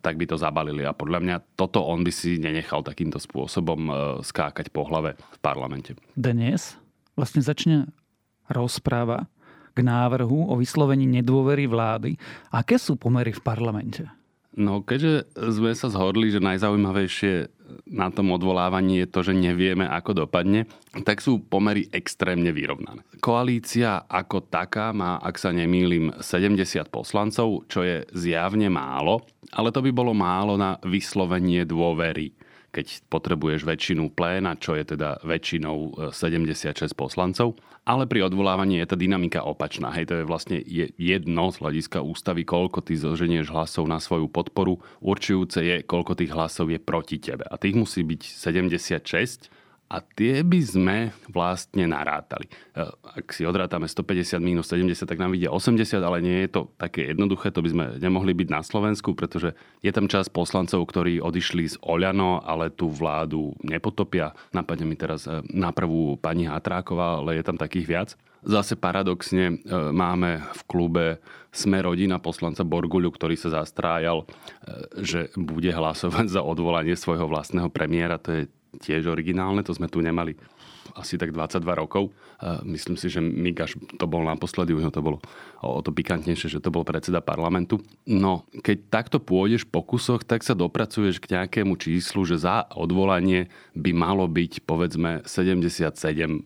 tak 0.00 0.16
by 0.16 0.24
to 0.28 0.36
zabalili. 0.40 0.84
A 0.84 0.96
podľa 0.96 1.20
mňa 1.20 1.36
toto 1.54 1.84
on 1.84 2.04
by 2.04 2.12
si 2.12 2.40
nenechal 2.40 2.80
takýmto 2.80 3.20
spôsobom 3.20 3.80
e, 3.86 3.92
skákať 4.24 4.72
po 4.72 4.88
hlave 4.88 5.16
v 5.16 5.38
parlamente. 5.44 5.92
Dnes 6.16 6.76
vlastne 7.16 7.44
začne 7.44 7.88
rozpráva 8.48 9.28
k 9.76 9.84
návrhu 9.84 10.48
o 10.48 10.54
vyslovení 10.56 11.04
nedôvery 11.04 11.68
vlády. 11.68 12.16
Aké 12.48 12.80
sú 12.80 12.96
pomery 12.96 13.36
v 13.36 13.44
parlamente? 13.44 14.08
No, 14.56 14.80
keďže 14.80 15.28
sme 15.52 15.76
sa 15.76 15.92
zhodli, 15.92 16.32
že 16.32 16.40
najzaujímavejšie 16.40 17.55
na 17.86 18.10
tom 18.10 18.34
odvolávaní 18.34 19.06
je 19.06 19.08
to, 19.08 19.20
že 19.22 19.32
nevieme, 19.32 19.86
ako 19.86 20.26
dopadne, 20.26 20.66
tak 21.06 21.22
sú 21.24 21.40
pomery 21.40 21.86
extrémne 21.94 22.50
vyrovnané. 22.50 23.00
Koalícia 23.22 24.04
ako 24.04 24.44
taká 24.44 24.90
má, 24.92 25.22
ak 25.22 25.38
sa 25.40 25.54
nemýlim, 25.54 26.12
70 26.18 26.90
poslancov, 26.92 27.64
čo 27.70 27.86
je 27.86 28.04
zjavne 28.12 28.66
málo, 28.68 29.24
ale 29.54 29.72
to 29.72 29.80
by 29.80 29.90
bolo 29.94 30.12
málo 30.12 30.58
na 30.60 30.76
vyslovenie 30.84 31.64
dôvery 31.64 32.35
keď 32.76 33.08
potrebuješ 33.08 33.64
väčšinu 33.64 34.12
pléna, 34.12 34.52
čo 34.60 34.76
je 34.76 34.84
teda 34.84 35.24
väčšinou 35.24 36.12
76 36.12 36.76
e, 36.76 36.92
poslancov. 36.92 37.56
Ale 37.88 38.04
pri 38.04 38.28
odvolávaní 38.28 38.84
je 38.84 38.90
tá 38.92 38.96
dynamika 38.98 39.40
opačná. 39.46 39.88
Hej, 39.96 40.12
to 40.12 40.14
je 40.20 40.28
vlastne 40.28 40.60
jedno 41.00 41.48
z 41.48 41.56
hľadiska 41.62 42.04
ústavy, 42.04 42.44
koľko 42.44 42.84
ty 42.84 42.98
zoženieš 43.00 43.48
hlasov 43.48 43.88
na 43.88 43.96
svoju 43.96 44.28
podporu. 44.28 44.82
Určujúce 45.00 45.64
je, 45.64 45.76
koľko 45.86 46.18
tých 46.18 46.34
hlasov 46.36 46.68
je 46.68 46.76
proti 46.82 47.16
tebe. 47.16 47.48
A 47.48 47.56
tých 47.56 47.78
musí 47.78 48.04
byť 48.04 48.20
76 48.26 49.55
a 49.86 50.02
tie 50.02 50.42
by 50.42 50.60
sme 50.66 50.96
vlastne 51.30 51.86
narátali. 51.86 52.50
E, 52.74 52.82
ak 52.90 53.30
si 53.30 53.46
odrátame 53.46 53.86
150 53.86 54.42
minus 54.42 54.66
70, 54.74 55.06
tak 55.06 55.22
nám 55.22 55.30
vidia 55.30 55.54
80, 55.54 56.02
ale 56.02 56.18
nie 56.18 56.42
je 56.46 56.50
to 56.58 56.60
také 56.74 57.14
jednoduché, 57.14 57.54
to 57.54 57.62
by 57.62 57.70
sme 57.70 57.84
nemohli 58.02 58.34
byť 58.34 58.48
na 58.50 58.66
Slovensku, 58.66 59.14
pretože 59.14 59.54
je 59.86 59.90
tam 59.94 60.10
čas 60.10 60.26
poslancov, 60.26 60.82
ktorí 60.90 61.22
odišli 61.22 61.64
z 61.70 61.76
Oľano, 61.86 62.42
ale 62.42 62.74
tú 62.74 62.90
vládu 62.90 63.54
nepotopia. 63.62 64.34
Napadne 64.50 64.90
mi 64.90 64.98
teraz 64.98 65.30
e, 65.30 65.38
na 65.54 65.70
prvú 65.70 66.18
pani 66.18 66.50
Hatráková, 66.50 67.22
ale 67.22 67.38
je 67.38 67.46
tam 67.46 67.54
takých 67.54 67.86
viac. 67.86 68.08
Zase 68.42 68.74
paradoxne 68.74 69.54
e, 69.54 69.56
máme 69.94 70.42
v 70.50 70.62
klube 70.66 71.06
sme 71.54 71.80
rodina 71.80 72.20
poslanca 72.20 72.68
Borguľu, 72.68 73.08
ktorý 73.16 73.32
sa 73.32 73.48
zastrájal, 73.48 74.28
že 75.00 75.32
bude 75.40 75.72
hlasovať 75.72 76.28
za 76.28 76.44
odvolanie 76.44 76.92
svojho 76.92 77.24
vlastného 77.24 77.72
premiéra. 77.72 78.20
To 78.20 78.28
je 78.28 78.42
tiež 78.78 79.08
originálne, 79.10 79.64
to 79.64 79.74
sme 79.74 79.90
tu 79.90 79.98
nemali 80.04 80.36
asi 80.94 81.18
tak 81.18 81.34
22 81.34 81.66
rokov. 81.74 82.14
Myslím 82.62 82.94
si, 82.94 83.10
že 83.10 83.18
Migaš 83.18 83.74
to 83.98 84.06
bol 84.06 84.22
naposledy, 84.22 84.76
už 84.76 84.92
to 84.92 85.02
bolo 85.02 85.18
o 85.64 85.80
to 85.82 85.90
pikantnejšie, 85.90 86.52
že 86.52 86.62
to 86.62 86.70
bol 86.70 86.86
predseda 86.86 87.18
parlamentu. 87.24 87.82
No, 88.06 88.46
keď 88.62 88.76
takto 88.92 89.18
pôjdeš 89.18 89.66
po 89.66 89.82
kusoch, 89.82 90.22
tak 90.22 90.46
sa 90.46 90.54
dopracuješ 90.54 91.18
k 91.18 91.32
nejakému 91.36 91.74
číslu, 91.80 92.22
že 92.28 92.38
za 92.38 92.68
odvolanie 92.76 93.50
by 93.74 93.90
malo 93.96 94.30
byť 94.30 94.62
povedzme 94.62 95.26
77 95.26 95.90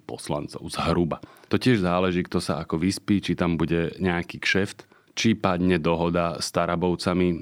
poslancov 0.08 0.62
zhruba. 0.72 1.20
To 1.50 1.58
tiež 1.58 1.82
záleží, 1.82 2.22
kto 2.24 2.38
sa 2.38 2.62
ako 2.62 2.78
vyspí, 2.78 3.18
či 3.20 3.34
tam 3.34 3.58
bude 3.58 3.98
nejaký 3.98 4.38
kšeft, 4.38 4.86
či 5.18 5.34
padne 5.34 5.82
dohoda 5.82 6.38
s 6.38 6.54
Tarabovcami, 6.54 7.28
e, 7.28 7.38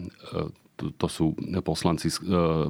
to, 0.79 1.07
sú 1.11 1.35
poslanci 1.67 2.09
e, 2.09 2.15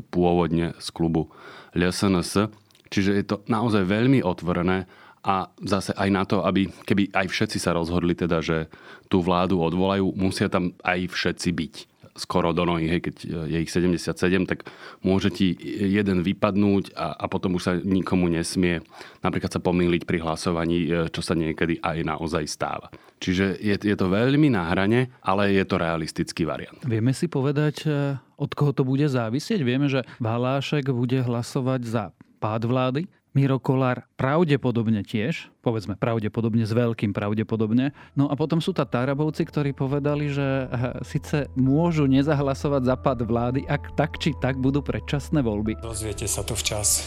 pôvodne 0.01 0.73
z 0.81 0.89
klubu 0.91 1.29
LSNS. 1.77 2.49
Čiže 2.89 3.11
je 3.21 3.25
to 3.25 3.37
naozaj 3.47 3.85
veľmi 3.85 4.25
otvorené 4.25 4.89
a 5.21 5.53
zase 5.61 5.93
aj 5.93 6.09
na 6.09 6.25
to, 6.25 6.41
aby 6.41 6.73
keby 6.89 7.13
aj 7.13 7.27
všetci 7.29 7.59
sa 7.61 7.77
rozhodli 7.77 8.17
teda, 8.17 8.41
že 8.41 8.73
tú 9.13 9.21
vládu 9.21 9.61
odvolajú, 9.61 10.15
musia 10.17 10.49
tam 10.49 10.73
aj 10.81 11.13
všetci 11.13 11.49
byť 11.53 11.75
skoro 12.19 12.53
do 12.53 12.67
nohy, 12.67 12.91
hej, 12.91 13.01
keď 13.01 13.17
je 13.49 13.59
ich 13.63 13.71
77, 13.71 14.13
tak 14.45 14.67
môže 15.01 15.31
ti 15.31 15.55
jeden 15.79 16.27
vypadnúť 16.27 16.93
a, 16.99 17.15
a 17.15 17.25
potom 17.31 17.57
už 17.57 17.63
sa 17.63 17.73
nikomu 17.79 18.29
nesmie 18.29 18.83
napríklad 19.23 19.51
sa 19.51 19.61
pomýliť 19.63 20.03
pri 20.07 20.19
hlasovaní, 20.23 20.89
e, 20.89 21.11
čo 21.11 21.21
sa 21.23 21.35
niekedy 21.35 21.83
aj 21.83 21.99
naozaj 22.07 22.45
stáva. 22.47 22.89
Čiže 23.19 23.59
je, 23.59 23.75
je 23.75 23.97
to 23.99 24.07
veľmi 24.07 24.49
na 24.55 24.71
hrane, 24.71 25.11
ale 25.23 25.51
je 25.55 25.65
to 25.67 25.77
realistický 25.79 26.47
variant. 26.47 26.79
Vieme 26.87 27.11
si 27.11 27.27
povedať, 27.27 27.87
e, 27.87 28.17
od 28.39 28.51
koho 28.55 28.71
to 28.71 28.87
bude 28.87 29.05
závisieť? 29.07 29.61
Vieme, 29.63 29.91
že 29.91 30.07
Valášek 30.23 30.91
bude 30.95 31.19
hlasovať 31.19 31.81
za 31.85 32.05
pád 32.39 32.71
vlády, 32.71 33.03
Miro 33.37 33.61
Kolár 33.61 34.09
pravdepodobne 34.17 35.05
tiež, 35.05 35.53
povedzme 35.61 36.01
pravdepodobne 36.01 36.65
s 36.65 36.73
veľkým 36.73 37.13
pravdepodobne. 37.13 37.93
No 38.17 38.33
a 38.33 38.35
potom 38.41 38.57
sú 38.65 38.73
tá 38.73 38.89
Tarabovci, 38.89 39.45
ktorí 39.45 39.77
povedali, 39.77 40.33
že 40.33 40.65
eh, 40.65 40.69
síce 41.05 41.53
môžu 41.53 42.09
nezahlasovať 42.09 42.83
za 42.89 42.97
pad 42.97 43.21
vlády, 43.29 43.69
ak 43.69 43.93
tak 44.01 44.17
či 44.17 44.33
tak 44.41 44.57
budú 44.57 44.81
predčasné 44.81 45.45
voľby. 45.45 45.77
Dozviete 45.85 46.25
sa 46.25 46.41
to 46.41 46.57
včas. 46.57 47.05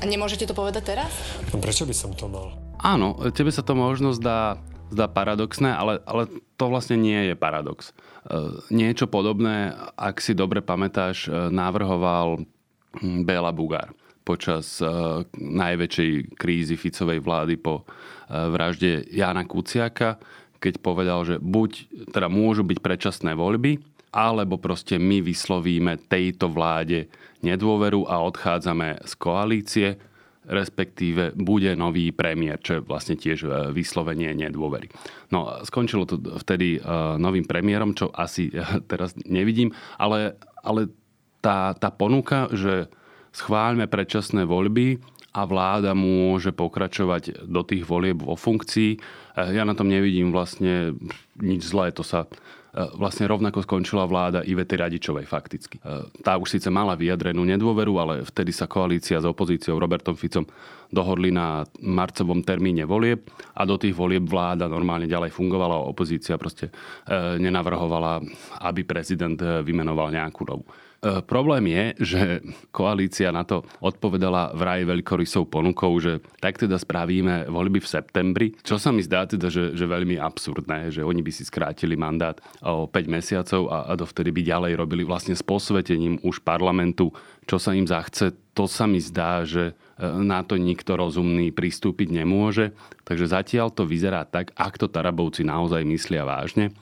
A 0.00 0.04
nemôžete 0.08 0.48
to 0.48 0.56
povedať 0.56 0.96
teraz? 0.96 1.12
No 1.52 1.60
prečo 1.60 1.84
by 1.84 1.94
som 1.96 2.12
to 2.16 2.28
mal? 2.28 2.56
Áno, 2.80 3.16
tebe 3.32 3.48
sa 3.52 3.64
to 3.64 3.72
možno 3.72 4.12
zdá, 4.12 4.60
zdá 4.92 5.08
paradoxné, 5.08 5.72
ale, 5.72 6.04
ale 6.04 6.28
to 6.60 6.68
vlastne 6.68 6.96
nie 6.96 7.32
je 7.32 7.34
paradox. 7.36 7.92
Eh, 8.24 8.56
niečo 8.72 9.04
podobné, 9.04 9.76
ak 10.00 10.16
si 10.24 10.32
dobre 10.32 10.64
pamätáš, 10.64 11.28
eh, 11.28 11.52
navrhoval 11.52 12.40
hm, 12.96 13.28
Bela 13.28 13.52
Bugár 13.52 13.92
počas 14.26 14.82
uh, 14.82 15.22
najväčšej 15.38 16.34
krízy 16.34 16.74
Ficovej 16.74 17.22
vlády 17.22 17.54
po 17.54 17.86
uh, 17.86 18.50
vražde 18.50 19.06
Jana 19.14 19.46
Kuciaka, 19.46 20.18
keď 20.58 20.82
povedal, 20.82 21.22
že 21.22 21.38
buď 21.38 21.70
teda 22.10 22.26
môžu 22.26 22.66
byť 22.66 22.78
predčasné 22.82 23.38
voľby, 23.38 23.78
alebo 24.10 24.58
proste 24.58 24.98
my 24.98 25.22
vyslovíme 25.22 26.10
tejto 26.10 26.50
vláde 26.50 27.06
nedôveru 27.46 28.08
a 28.10 28.24
odchádzame 28.26 29.06
z 29.06 29.12
koalície, 29.14 29.88
respektíve 30.46 31.36
bude 31.36 31.76
nový 31.76 32.10
premiér, 32.10 32.62
čo 32.62 32.78
je 32.78 32.86
vlastne 32.86 33.18
tiež 33.18 33.38
e, 33.44 33.48
vyslovenie 33.74 34.30
nedôvery. 34.32 34.88
No, 35.34 35.60
skončilo 35.66 36.06
to 36.06 36.22
vtedy 36.38 36.78
novým 37.18 37.44
premiérom, 37.44 37.98
čo 37.98 38.14
asi 38.14 38.54
teraz 38.90 39.18
nevidím, 39.26 39.74
ale, 39.98 40.38
ale 40.62 40.88
tá, 41.42 41.74
tá 41.74 41.90
ponuka, 41.90 42.46
že 42.54 42.86
schváľme 43.36 43.84
predčasné 43.84 44.48
voľby 44.48 44.96
a 45.36 45.44
vláda 45.44 45.92
môže 45.92 46.56
pokračovať 46.56 47.44
do 47.44 47.60
tých 47.60 47.84
volieb 47.84 48.24
vo 48.24 48.40
funkcii. 48.40 48.96
Ja 49.36 49.68
na 49.68 49.76
tom 49.76 49.92
nevidím 49.92 50.32
vlastne 50.32 50.96
nič 51.36 51.68
zlé. 51.68 51.92
To 51.92 52.00
sa 52.00 52.24
vlastne 52.76 53.24
rovnako 53.24 53.64
skončila 53.64 54.04
vláda 54.04 54.44
Ivety 54.44 54.76
Radičovej 54.76 55.24
fakticky. 55.24 55.80
E, 55.80 56.12
tá 56.20 56.36
už 56.36 56.60
síce 56.60 56.68
mala 56.68 56.92
vyjadrenú 56.92 57.40
nedôveru, 57.48 57.96
ale 57.96 58.14
vtedy 58.20 58.52
sa 58.52 58.68
koalícia 58.68 59.16
s 59.16 59.24
opozíciou 59.24 59.80
Robertom 59.80 60.12
Ficom 60.12 60.44
dohodli 60.92 61.32
na 61.32 61.64
marcovom 61.80 62.44
termíne 62.44 62.84
volieb 62.84 63.24
a 63.56 63.64
do 63.64 63.80
tých 63.80 63.96
volieb 63.96 64.28
vláda 64.28 64.68
normálne 64.68 65.08
ďalej 65.08 65.32
fungovala 65.32 65.80
a 65.80 65.88
opozícia 65.88 66.36
proste 66.36 66.68
nenavrhovala, 67.40 68.22
aby 68.62 68.86
prezident 68.86 69.40
vymenoval 69.64 70.12
nejakú 70.12 70.46
novú. 70.46 70.62
E, 70.96 71.20
problém 71.22 71.68
je, 71.68 71.84
že 72.00 72.22
koalícia 72.72 73.28
na 73.28 73.44
to 73.44 73.68
odpovedala 73.84 74.56
vraj 74.56 74.80
veľkorysou 74.88 75.44
ponukou, 75.44 75.92
že 76.00 76.24
tak 76.40 76.56
teda 76.56 76.80
spravíme 76.80 77.52
voľby 77.52 77.84
v 77.84 77.90
septembri, 77.90 78.46
čo 78.64 78.80
sa 78.80 78.90
mi 78.96 79.04
zdá 79.04 79.28
teda, 79.28 79.52
že, 79.52 79.76
že 79.76 79.84
veľmi 79.84 80.16
absurdné, 80.16 80.88
že 80.88 81.04
oni 81.04 81.20
by 81.20 81.32
si 81.32 81.44
skrátili 81.44 82.00
mandát 82.00 82.40
o 82.64 82.88
5 82.88 83.12
mesiacov 83.12 83.68
a, 83.68 83.92
a 83.92 83.92
dovtedy 83.92 84.32
by 84.32 84.40
ďalej 84.40 84.72
robili 84.80 85.04
vlastne 85.04 85.36
s 85.36 85.44
posvetením 85.44 86.16
už 86.24 86.40
parlamentu, 86.40 87.12
čo 87.44 87.60
sa 87.60 87.76
im 87.76 87.84
zachce. 87.84 88.32
To 88.56 88.64
sa 88.64 88.88
mi 88.88 88.96
zdá, 88.96 89.44
že 89.44 89.76
e, 90.00 90.00
na 90.24 90.40
to 90.48 90.56
nikto 90.56 90.96
rozumný 90.96 91.52
pristúpiť 91.52 92.08
nemôže. 92.08 92.72
Takže 93.04 93.28
zatiaľ 93.28 93.68
to 93.68 93.84
vyzerá 93.84 94.24
tak, 94.24 94.56
ak 94.56 94.80
to 94.80 94.88
Tarabovci 94.88 95.44
naozaj 95.44 95.84
myslia 95.84 96.24
vážne, 96.24 96.72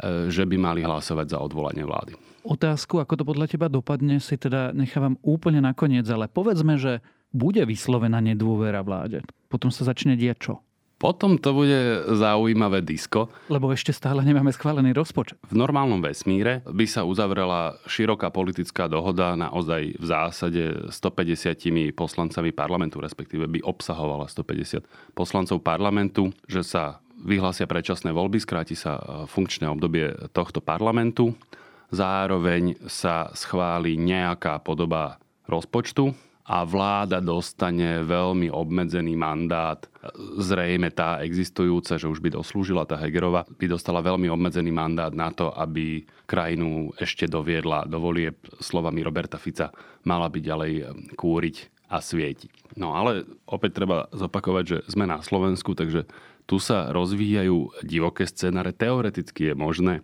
e, 0.00 0.32
že 0.32 0.48
by 0.48 0.56
mali 0.56 0.80
hlasovať 0.80 1.36
za 1.36 1.38
odvolanie 1.44 1.84
vlády. 1.84 2.27
Otázku, 2.46 3.02
ako 3.02 3.14
to 3.18 3.24
podľa 3.26 3.46
teba 3.50 3.66
dopadne, 3.66 4.22
si 4.22 4.38
teda 4.38 4.70
nechávam 4.70 5.18
úplne 5.26 5.58
nakoniec, 5.58 6.06
ale 6.06 6.30
povedzme, 6.30 6.78
že 6.78 7.02
bude 7.34 7.60
vyslovená 7.66 8.22
nedôvera 8.22 8.80
vláde. 8.80 9.20
Potom 9.52 9.68
sa 9.68 9.84
začne 9.84 10.16
diať 10.16 10.38
čo? 10.38 10.54
Potom 10.98 11.38
to 11.38 11.54
bude 11.54 12.10
zaujímavé 12.18 12.82
disko. 12.82 13.30
Lebo 13.46 13.70
ešte 13.70 13.94
stále 13.94 14.18
nemáme 14.26 14.50
schválený 14.50 14.90
rozpočet. 14.90 15.38
V 15.46 15.54
normálnom 15.54 16.02
vesmíre 16.02 16.66
by 16.66 16.86
sa 16.90 17.06
uzavrela 17.06 17.78
široká 17.86 18.34
politická 18.34 18.90
dohoda 18.90 19.38
naozaj 19.38 19.94
v 19.94 20.04
zásade 20.04 20.62
150 20.90 21.94
poslancami 21.94 22.50
parlamentu, 22.50 22.98
respektíve 22.98 23.46
by 23.46 23.62
obsahovala 23.62 24.26
150 24.26 25.14
poslancov 25.14 25.62
parlamentu, 25.62 26.34
že 26.50 26.66
sa 26.66 26.98
vyhlásia 27.22 27.70
predčasné 27.70 28.10
voľby, 28.10 28.42
skráti 28.42 28.74
sa 28.74 28.98
funkčné 29.30 29.70
obdobie 29.70 30.10
tohto 30.34 30.58
parlamentu 30.58 31.38
zároveň 31.88 32.76
sa 32.88 33.32
schváli 33.32 33.96
nejaká 33.96 34.60
podoba 34.60 35.20
rozpočtu 35.48 36.12
a 36.48 36.64
vláda 36.64 37.20
dostane 37.20 38.00
veľmi 38.08 38.48
obmedzený 38.48 39.20
mandát. 39.20 39.84
Zrejme 40.40 40.88
tá 40.88 41.20
existujúca, 41.20 42.00
že 42.00 42.08
už 42.08 42.24
by 42.24 42.40
doslúžila 42.40 42.88
tá 42.88 42.96
Hegerova, 42.96 43.44
by 43.44 43.68
dostala 43.68 44.00
veľmi 44.00 44.32
obmedzený 44.32 44.72
mandát 44.72 45.12
na 45.12 45.28
to, 45.28 45.52
aby 45.52 46.08
krajinu 46.24 46.96
ešte 46.96 47.28
doviedla 47.28 47.84
do 47.84 48.00
volieb 48.00 48.40
slovami 48.64 49.04
Roberta 49.04 49.36
Fica. 49.36 49.68
Mala 50.08 50.32
by 50.32 50.40
ďalej 50.40 50.72
kúriť 51.20 51.56
a 51.92 52.00
svietiť. 52.00 52.80
No 52.80 52.96
ale 52.96 53.28
opäť 53.44 53.84
treba 53.84 54.08
zopakovať, 54.12 54.64
že 54.64 54.78
sme 54.88 55.04
na 55.04 55.20
Slovensku, 55.20 55.76
takže 55.76 56.08
tu 56.48 56.56
sa 56.56 56.88
rozvíjajú 56.96 57.84
divoké 57.84 58.24
scenáre. 58.24 58.72
Teoreticky 58.72 59.52
je 59.52 59.54
možné, 59.56 59.94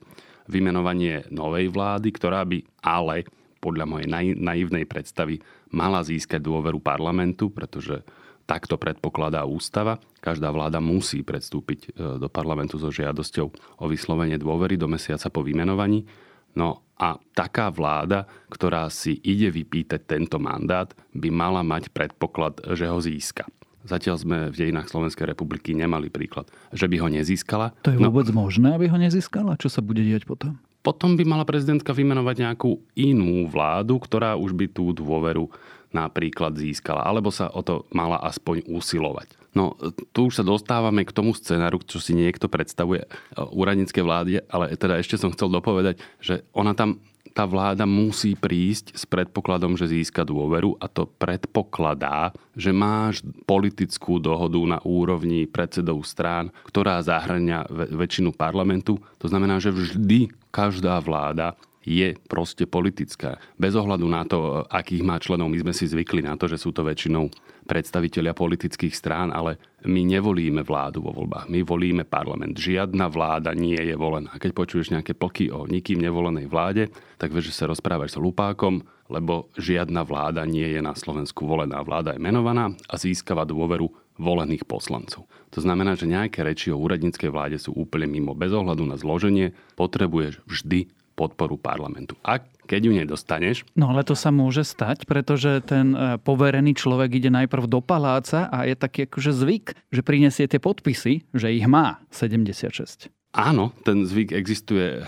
vymenovanie 0.48 1.28
novej 1.32 1.72
vlády, 1.72 2.08
ktorá 2.12 2.44
by 2.44 2.62
ale 2.84 3.24
podľa 3.64 3.88
mojej 3.88 4.08
naivnej 4.36 4.84
predstavy 4.84 5.40
mala 5.72 6.04
získať 6.04 6.44
dôveru 6.44 6.84
parlamentu, 6.84 7.48
pretože 7.48 8.04
takto 8.44 8.76
predpokladá 8.76 9.48
ústava. 9.48 9.96
Každá 10.20 10.52
vláda 10.52 10.76
musí 10.84 11.24
predstúpiť 11.24 11.80
e, 11.80 11.88
do 12.20 12.28
parlamentu 12.28 12.76
so 12.76 12.92
žiadosťou 12.92 13.46
o 13.80 13.84
vyslovenie 13.88 14.36
dôvery 14.36 14.76
do 14.76 14.84
mesiaca 14.84 15.32
po 15.32 15.40
vymenovaní. 15.40 16.04
No 16.52 16.84
a 17.00 17.18
taká 17.34 17.72
vláda, 17.72 18.28
ktorá 18.52 18.86
si 18.92 19.18
ide 19.24 19.50
vypýtať 19.50 20.06
tento 20.06 20.36
mandát, 20.38 20.92
by 21.16 21.28
mala 21.32 21.64
mať 21.66 21.90
predpoklad, 21.90 22.62
že 22.76 22.86
ho 22.86 23.00
získa. 23.00 23.48
Zatiaľ 23.84 24.16
sme 24.16 24.36
v 24.48 24.56
dejinách 24.56 24.88
Slovenskej 24.88 25.28
republiky 25.28 25.76
nemali 25.76 26.08
príklad, 26.08 26.48
že 26.72 26.88
by 26.88 26.96
ho 27.04 27.08
nezískala. 27.12 27.76
To 27.84 27.92
je 27.92 28.00
no, 28.00 28.08
vôbec 28.08 28.32
možné, 28.32 28.72
aby 28.72 28.88
ho 28.88 28.96
nezískala? 28.96 29.60
Čo 29.60 29.68
sa 29.68 29.84
bude 29.84 30.00
diať 30.00 30.24
potom? 30.24 30.56
Potom 30.84 31.16
by 31.16 31.24
mala 31.24 31.44
prezidentka 31.48 31.96
vymenovať 31.96 32.36
nejakú 32.44 32.80
inú 32.96 33.48
vládu, 33.48 33.96
ktorá 34.00 34.36
už 34.36 34.52
by 34.52 34.66
tú 34.72 34.92
dôveru 34.92 35.48
napríklad 35.94 36.58
získala, 36.58 37.06
alebo 37.06 37.30
sa 37.30 37.48
o 37.52 37.62
to 37.62 37.86
mala 37.94 38.18
aspoň 38.20 38.66
usilovať. 38.66 39.38
No, 39.54 39.78
tu 40.10 40.26
už 40.26 40.42
sa 40.42 40.44
dostávame 40.44 41.06
k 41.06 41.14
tomu 41.14 41.30
scenáru, 41.30 41.78
čo 41.86 42.02
si 42.02 42.10
niekto 42.18 42.50
predstavuje 42.50 43.06
úradnícke 43.38 44.02
vláde, 44.02 44.42
ale 44.50 44.74
teda 44.74 44.98
ešte 44.98 45.14
som 45.14 45.30
chcel 45.30 45.46
dopovedať, 45.54 46.02
že 46.18 46.42
ona 46.50 46.74
tam 46.74 46.98
tá 47.34 47.44
vláda 47.50 47.82
musí 47.82 48.38
prísť 48.38 48.94
s 48.94 49.02
predpokladom, 49.10 49.74
že 49.74 49.90
získa 49.90 50.22
dôveru 50.22 50.78
a 50.78 50.86
to 50.86 51.10
predpokladá, 51.18 52.30
že 52.54 52.70
máš 52.70 53.26
politickú 53.42 54.22
dohodu 54.22 54.62
na 54.62 54.78
úrovni 54.86 55.50
predsedov 55.50 56.06
strán, 56.06 56.54
ktorá 56.70 57.02
zahrania 57.02 57.66
väčšinu 57.68 58.30
parlamentu. 58.30 59.02
To 59.18 59.26
znamená, 59.26 59.58
že 59.58 59.74
vždy 59.74 60.30
každá 60.54 60.94
vláda 61.02 61.58
je 61.84 62.16
proste 62.26 62.64
politická. 62.64 63.36
Bez 63.60 63.76
ohľadu 63.76 64.06
na 64.08 64.24
to, 64.24 64.64
akých 64.66 65.04
má 65.04 65.20
členov, 65.20 65.52
my 65.52 65.60
sme 65.60 65.72
si 65.76 65.84
zvykli 65.84 66.24
na 66.24 66.34
to, 66.34 66.48
že 66.48 66.56
sú 66.56 66.72
to 66.72 66.80
väčšinou 66.80 67.28
predstavitelia 67.68 68.32
politických 68.32 68.92
strán, 68.92 69.32
ale 69.32 69.60
my 69.84 70.00
nevolíme 70.04 70.64
vládu 70.64 71.04
vo 71.04 71.12
voľbách, 71.12 71.48
my 71.52 71.60
volíme 71.64 72.04
parlament. 72.08 72.56
Žiadna 72.56 73.08
vláda 73.12 73.52
nie 73.52 73.76
je 73.76 73.96
volená. 73.96 74.32
Keď 74.36 74.52
počuješ 74.56 74.92
nejaké 74.96 75.12
plky 75.12 75.52
o 75.52 75.68
nikým 75.68 76.00
nevolenej 76.00 76.48
vláde, 76.48 76.88
tak 77.20 77.32
vieš, 77.32 77.52
že 77.52 77.64
sa 77.64 77.68
rozprávaš 77.68 78.16
s 78.16 78.20
lupákom, 78.20 78.84
lebo 79.12 79.52
žiadna 79.60 80.00
vláda 80.04 80.48
nie 80.48 80.64
je 80.64 80.80
na 80.80 80.96
Slovensku 80.96 81.44
volená. 81.44 81.84
Vláda 81.84 82.16
je 82.16 82.20
menovaná 82.24 82.72
a 82.88 82.94
získava 82.96 83.44
dôveru 83.44 83.92
volených 84.16 84.64
poslancov. 84.64 85.26
To 85.52 85.60
znamená, 85.60 85.98
že 85.98 86.08
nejaké 86.08 86.46
reči 86.46 86.70
o 86.70 86.78
úradníckej 86.78 87.30
vláde 87.30 87.58
sú 87.58 87.74
úplne 87.74 88.06
mimo. 88.06 88.32
Bez 88.32 88.54
ohľadu 88.54 88.86
na 88.86 88.96
zloženie 88.96 89.52
potrebuješ 89.74 90.40
vždy 90.46 90.86
podporu 91.14 91.54
parlamentu. 91.56 92.18
A 92.26 92.42
keď 92.66 92.80
ju 92.90 92.92
nedostaneš... 92.92 93.56
No 93.78 93.94
ale 93.94 94.02
to 94.02 94.18
sa 94.18 94.34
môže 94.34 94.66
stať, 94.66 95.06
pretože 95.06 95.62
ten 95.64 95.94
e, 95.94 96.18
poverený 96.20 96.74
človek 96.74 97.16
ide 97.16 97.30
najprv 97.30 97.70
do 97.70 97.78
paláca 97.78 98.50
a 98.50 98.66
je 98.66 98.74
taký 98.74 99.06
akože 99.06 99.32
zvyk, 99.32 99.66
že 99.94 100.00
prinesie 100.02 100.50
tie 100.50 100.58
podpisy, 100.58 101.24
že 101.30 101.48
ich 101.54 101.64
má 101.70 102.02
76. 102.10 103.12
Áno, 103.34 103.74
ten 103.82 104.06
zvyk 104.06 104.30
existuje. 104.30 105.02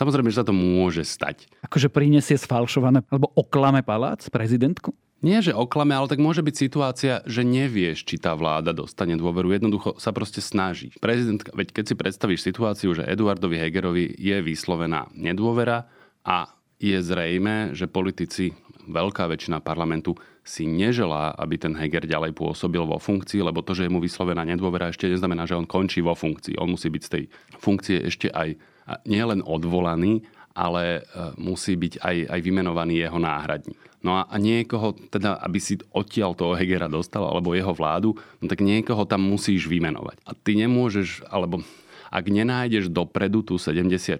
Samozrejme, 0.00 0.32
že 0.32 0.40
sa 0.40 0.48
to 0.48 0.56
môže 0.56 1.04
stať. 1.04 1.44
Akože 1.60 1.92
prinesie 1.92 2.40
sfalšované, 2.40 3.04
alebo 3.12 3.28
oklame 3.36 3.84
palác, 3.84 4.24
prezidentku? 4.32 4.96
Nie, 5.24 5.40
že 5.40 5.56
oklame, 5.56 5.96
ale 5.96 6.12
tak 6.12 6.20
môže 6.20 6.44
byť 6.44 6.54
situácia, 6.54 7.24
že 7.24 7.40
nevieš, 7.40 8.04
či 8.04 8.20
tá 8.20 8.36
vláda 8.36 8.76
dostane 8.76 9.16
dôveru. 9.16 9.48
Jednoducho 9.56 9.96
sa 9.96 10.12
proste 10.12 10.44
snaží. 10.44 10.92
Prezident, 11.00 11.40
veď 11.56 11.72
keď 11.72 11.84
si 11.88 11.94
predstavíš 11.96 12.44
situáciu, 12.44 12.92
že 12.92 13.08
Eduardovi 13.08 13.56
Hegerovi 13.56 14.12
je 14.12 14.36
vyslovená 14.44 15.08
nedôvera 15.16 15.88
a 16.20 16.52
je 16.76 17.00
zrejme, 17.00 17.72
že 17.72 17.88
politici, 17.88 18.52
veľká 18.86 19.24
väčšina 19.26 19.64
parlamentu 19.64 20.14
si 20.46 20.68
neželá, 20.68 21.34
aby 21.34 21.58
ten 21.58 21.74
Heger 21.74 22.06
ďalej 22.06 22.36
pôsobil 22.36 22.84
vo 22.84 23.00
funkcii, 23.00 23.42
lebo 23.42 23.64
to, 23.64 23.74
že 23.74 23.88
je 23.88 23.92
mu 23.92 23.98
vyslovená 23.98 24.46
nedôvera, 24.46 24.92
ešte 24.92 25.10
neznamená, 25.10 25.48
že 25.48 25.58
on 25.58 25.66
končí 25.66 26.04
vo 26.04 26.14
funkcii. 26.14 26.60
On 26.60 26.70
musí 26.70 26.86
byť 26.92 27.02
z 27.02 27.10
tej 27.10 27.24
funkcie 27.58 27.96
ešte 28.04 28.30
aj 28.30 28.54
nielen 29.08 29.42
odvolaný, 29.42 30.22
ale 30.56 31.02
e, 31.04 31.32
musí 31.36 31.74
byť 31.74 32.00
aj, 32.00 32.16
aj 32.30 32.40
vymenovaný 32.40 33.02
jeho 33.02 33.18
náhradník. 33.18 33.80
No 34.06 34.22
a, 34.22 34.30
a 34.30 34.38
niekoho, 34.38 34.94
teda 35.10 35.34
aby 35.42 35.58
si 35.58 35.82
odtiaľ 35.90 36.38
toho 36.38 36.54
Hegera 36.54 36.86
dostal, 36.86 37.26
alebo 37.26 37.58
jeho 37.58 37.74
vládu, 37.74 38.14
no 38.38 38.46
tak 38.46 38.62
niekoho 38.62 39.02
tam 39.02 39.26
musíš 39.26 39.66
vymenovať. 39.66 40.22
A 40.22 40.30
ty 40.38 40.54
nemôžeš, 40.54 41.26
alebo 41.26 41.66
ak 42.16 42.32
nenájdeš 42.32 42.88
dopredu 42.88 43.44
tú 43.44 43.60
76, 43.60 44.16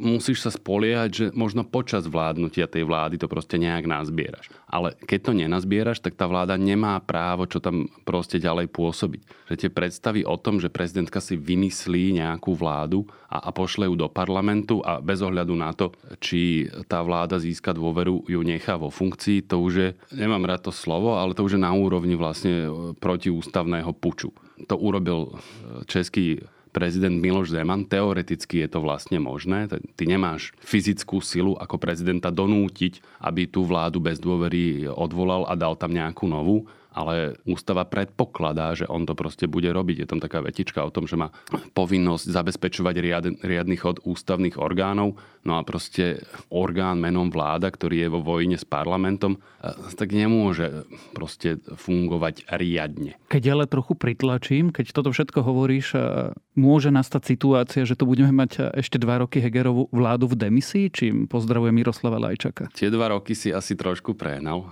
musíš 0.00 0.40
sa 0.40 0.48
spoliehať, 0.48 1.10
že 1.12 1.26
možno 1.36 1.60
počas 1.60 2.08
vládnutia 2.08 2.64
tej 2.64 2.88
vlády 2.88 3.20
to 3.20 3.28
proste 3.28 3.60
nejak 3.60 3.84
nazbieraš. 3.84 4.48
Ale 4.64 4.96
keď 5.04 5.18
to 5.20 5.32
nenazbieraš, 5.36 6.00
tak 6.00 6.16
tá 6.16 6.24
vláda 6.24 6.56
nemá 6.56 6.96
právo 7.04 7.44
čo 7.44 7.60
tam 7.60 7.92
proste 8.08 8.40
ďalej 8.40 8.72
pôsobiť. 8.72 9.52
Že 9.52 9.54
tie 9.60 9.68
predstavy 9.68 10.20
o 10.24 10.40
tom, 10.40 10.56
že 10.56 10.72
prezidentka 10.72 11.20
si 11.20 11.36
vymyslí 11.36 12.16
nejakú 12.16 12.56
vládu 12.56 13.04
a, 13.28 13.44
a 13.44 13.50
pošle 13.52 13.92
ju 13.92 13.94
do 14.00 14.08
parlamentu 14.08 14.80
a 14.80 15.04
bez 15.04 15.20
ohľadu 15.20 15.52
na 15.52 15.76
to, 15.76 15.92
či 16.24 16.64
tá 16.88 17.04
vláda 17.04 17.36
získa 17.36 17.76
dôveru, 17.76 18.24
ju 18.24 18.40
nechá 18.40 18.80
vo 18.80 18.88
funkcii, 18.88 19.44
to 19.44 19.60
už 19.60 19.72
je, 19.76 19.88
nemám 20.16 20.48
rád 20.48 20.68
to 20.68 20.72
slovo, 20.72 21.20
ale 21.20 21.36
to 21.36 21.44
už 21.44 21.60
je 21.60 21.60
na 21.60 21.76
úrovni 21.76 22.16
vlastne 22.16 22.72
protiústavného 22.96 23.92
puču. 23.92 24.32
To 24.64 24.80
urobil 24.80 25.36
český 25.84 26.40
prezident 26.78 27.18
Miloš 27.18 27.50
Zeman. 27.50 27.90
Teoreticky 27.90 28.62
je 28.62 28.68
to 28.70 28.78
vlastne 28.78 29.18
možné. 29.18 29.66
Ty 29.66 30.04
nemáš 30.06 30.54
fyzickú 30.62 31.18
silu 31.18 31.58
ako 31.58 31.74
prezidenta 31.74 32.30
donútiť, 32.30 33.02
aby 33.18 33.50
tú 33.50 33.66
vládu 33.66 33.98
bez 33.98 34.22
dôvery 34.22 34.86
odvolal 34.86 35.42
a 35.50 35.58
dal 35.58 35.74
tam 35.74 35.90
nejakú 35.90 36.30
novú, 36.30 36.70
ale 36.98 37.38
ústava 37.46 37.86
predpokladá, 37.86 38.74
že 38.74 38.90
on 38.90 39.06
to 39.06 39.14
proste 39.14 39.46
bude 39.46 39.70
robiť. 39.70 40.02
Je 40.02 40.08
tam 40.10 40.18
taká 40.18 40.42
vetička 40.42 40.82
o 40.82 40.90
tom, 40.90 41.06
že 41.06 41.14
má 41.14 41.30
povinnosť 41.78 42.26
zabezpečovať 42.26 42.94
riad, 42.98 43.24
riadny 43.38 43.78
chod 43.78 44.02
ústavných 44.02 44.58
orgánov, 44.58 45.14
no 45.46 45.52
a 45.54 45.62
proste 45.62 46.26
orgán 46.50 46.98
menom 46.98 47.30
vláda, 47.30 47.70
ktorý 47.70 48.02
je 48.02 48.08
vo 48.10 48.20
vojne 48.26 48.58
s 48.58 48.66
parlamentom, 48.66 49.38
e, 49.38 49.70
tak 49.94 50.10
nemôže 50.10 50.90
proste 51.14 51.62
fungovať 51.62 52.50
riadne. 52.50 53.14
Keď 53.30 53.42
ale 53.54 53.64
trochu 53.70 53.94
pritlačím, 53.94 54.74
keď 54.74 54.90
toto 54.90 55.14
všetko 55.14 55.38
hovoríš, 55.46 55.94
e, 55.94 55.98
môže 56.58 56.90
nastať 56.90 57.22
situácia, 57.22 57.86
že 57.86 57.94
tu 57.94 58.10
budeme 58.10 58.34
mať 58.34 58.74
ešte 58.74 58.98
dva 58.98 59.22
roky 59.22 59.38
Hegerovú 59.38 59.86
vládu 59.94 60.26
v 60.26 60.34
demisii, 60.34 60.90
čím 60.90 61.30
pozdravuje 61.30 61.70
Miroslava 61.70 62.18
Lajčaka? 62.18 62.74
Tie 62.74 62.90
dva 62.90 63.14
roky 63.14 63.38
si 63.38 63.54
asi 63.54 63.78
trošku 63.78 64.18
prehnal. 64.18 64.66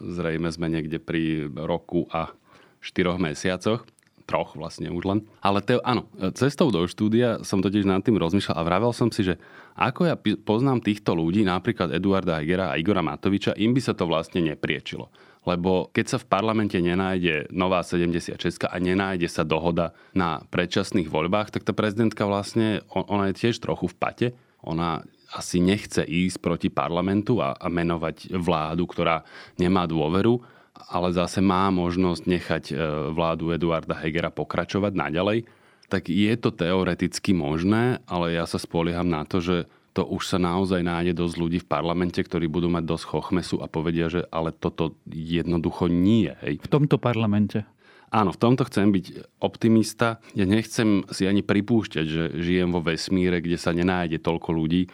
Zrejme 0.00 0.48
sme 0.48 0.72
niekde 0.72 0.96
pri 0.96 1.52
roku 1.66 2.06
a 2.14 2.32
štyroch 2.80 3.18
mesiacoch 3.18 3.82
troch 4.26 4.58
vlastne 4.58 4.90
už 4.90 5.04
len. 5.06 5.18
Ale 5.38 5.62
te, 5.62 5.78
áno, 5.86 6.10
cestou 6.34 6.74
do 6.74 6.84
štúdia 6.90 7.40
som 7.46 7.62
totiž 7.62 7.86
nad 7.86 8.02
tým 8.02 8.18
rozmýšľal 8.18 8.58
a 8.58 8.66
vravel 8.66 8.90
som 8.90 9.08
si, 9.08 9.22
že 9.22 9.38
ako 9.78 10.10
ja 10.10 10.18
poznám 10.18 10.82
týchto 10.82 11.14
ľudí, 11.14 11.46
napríklad 11.46 11.94
Eduarda 11.94 12.42
Hegera 12.42 12.74
a 12.74 12.78
Igora 12.80 13.06
Matoviča, 13.06 13.54
im 13.54 13.72
by 13.72 13.80
sa 13.80 13.94
to 13.94 14.10
vlastne 14.10 14.42
nepriečilo. 14.42 15.08
Lebo 15.46 15.94
keď 15.94 16.06
sa 16.10 16.18
v 16.18 16.26
parlamente 16.26 16.74
nenájde 16.74 17.54
nová 17.54 17.86
76 17.86 18.66
a 18.66 18.76
nenájde 18.82 19.30
sa 19.30 19.46
dohoda 19.46 19.94
na 20.10 20.42
predčasných 20.50 21.06
voľbách, 21.06 21.54
tak 21.54 21.62
tá 21.62 21.70
prezidentka 21.70 22.26
vlastne, 22.26 22.82
ona 22.90 23.30
je 23.30 23.46
tiež 23.46 23.62
trochu 23.62 23.86
v 23.86 23.94
pate. 23.94 24.28
Ona 24.66 25.06
asi 25.30 25.62
nechce 25.62 26.02
ísť 26.02 26.42
proti 26.42 26.66
parlamentu 26.66 27.38
a, 27.38 27.54
a 27.54 27.70
menovať 27.70 28.34
vládu, 28.34 28.90
ktorá 28.90 29.22
nemá 29.54 29.86
dôveru 29.86 30.42
ale 30.88 31.12
zase 31.16 31.40
má 31.40 31.68
možnosť 31.72 32.22
nechať 32.24 32.64
e, 32.70 32.74
vládu 33.12 33.52
Eduarda 33.52 33.96
Hegera 33.96 34.28
pokračovať 34.30 34.92
naďalej, 34.92 35.48
tak 35.86 36.10
je 36.10 36.34
to 36.34 36.50
teoreticky 36.50 37.30
možné, 37.30 38.02
ale 38.10 38.34
ja 38.34 38.44
sa 38.44 38.58
spolieham 38.58 39.06
na 39.06 39.22
to, 39.22 39.38
že 39.38 39.56
to 39.96 40.04
už 40.04 40.28
sa 40.28 40.36
naozaj 40.36 40.84
nájde 40.84 41.16
dosť 41.16 41.36
ľudí 41.40 41.58
v 41.64 41.70
parlamente, 41.72 42.20
ktorí 42.20 42.52
budú 42.52 42.68
mať 42.68 42.84
dosť 42.84 43.04
chochmesu 43.08 43.56
a 43.64 43.70
povedia, 43.70 44.12
že 44.12 44.28
ale 44.28 44.52
toto 44.52 44.92
jednoducho 45.08 45.88
nie. 45.88 46.36
Hej. 46.44 46.60
V 46.60 46.68
tomto 46.68 47.00
parlamente. 47.00 47.64
Áno, 48.12 48.30
v 48.30 48.38
tomto 48.38 48.68
chcem 48.68 48.92
byť 48.92 49.40
optimista. 49.40 50.20
Ja 50.36 50.44
nechcem 50.44 51.08
si 51.08 51.24
ani 51.24 51.40
pripúšťať, 51.40 52.06
že 52.06 52.24
žijem 52.38 52.76
vo 52.76 52.84
vesmíre, 52.84 53.40
kde 53.40 53.56
sa 53.56 53.72
nenájde 53.72 54.20
toľko 54.20 54.52
ľudí, 54.52 54.82
e, 54.84 54.88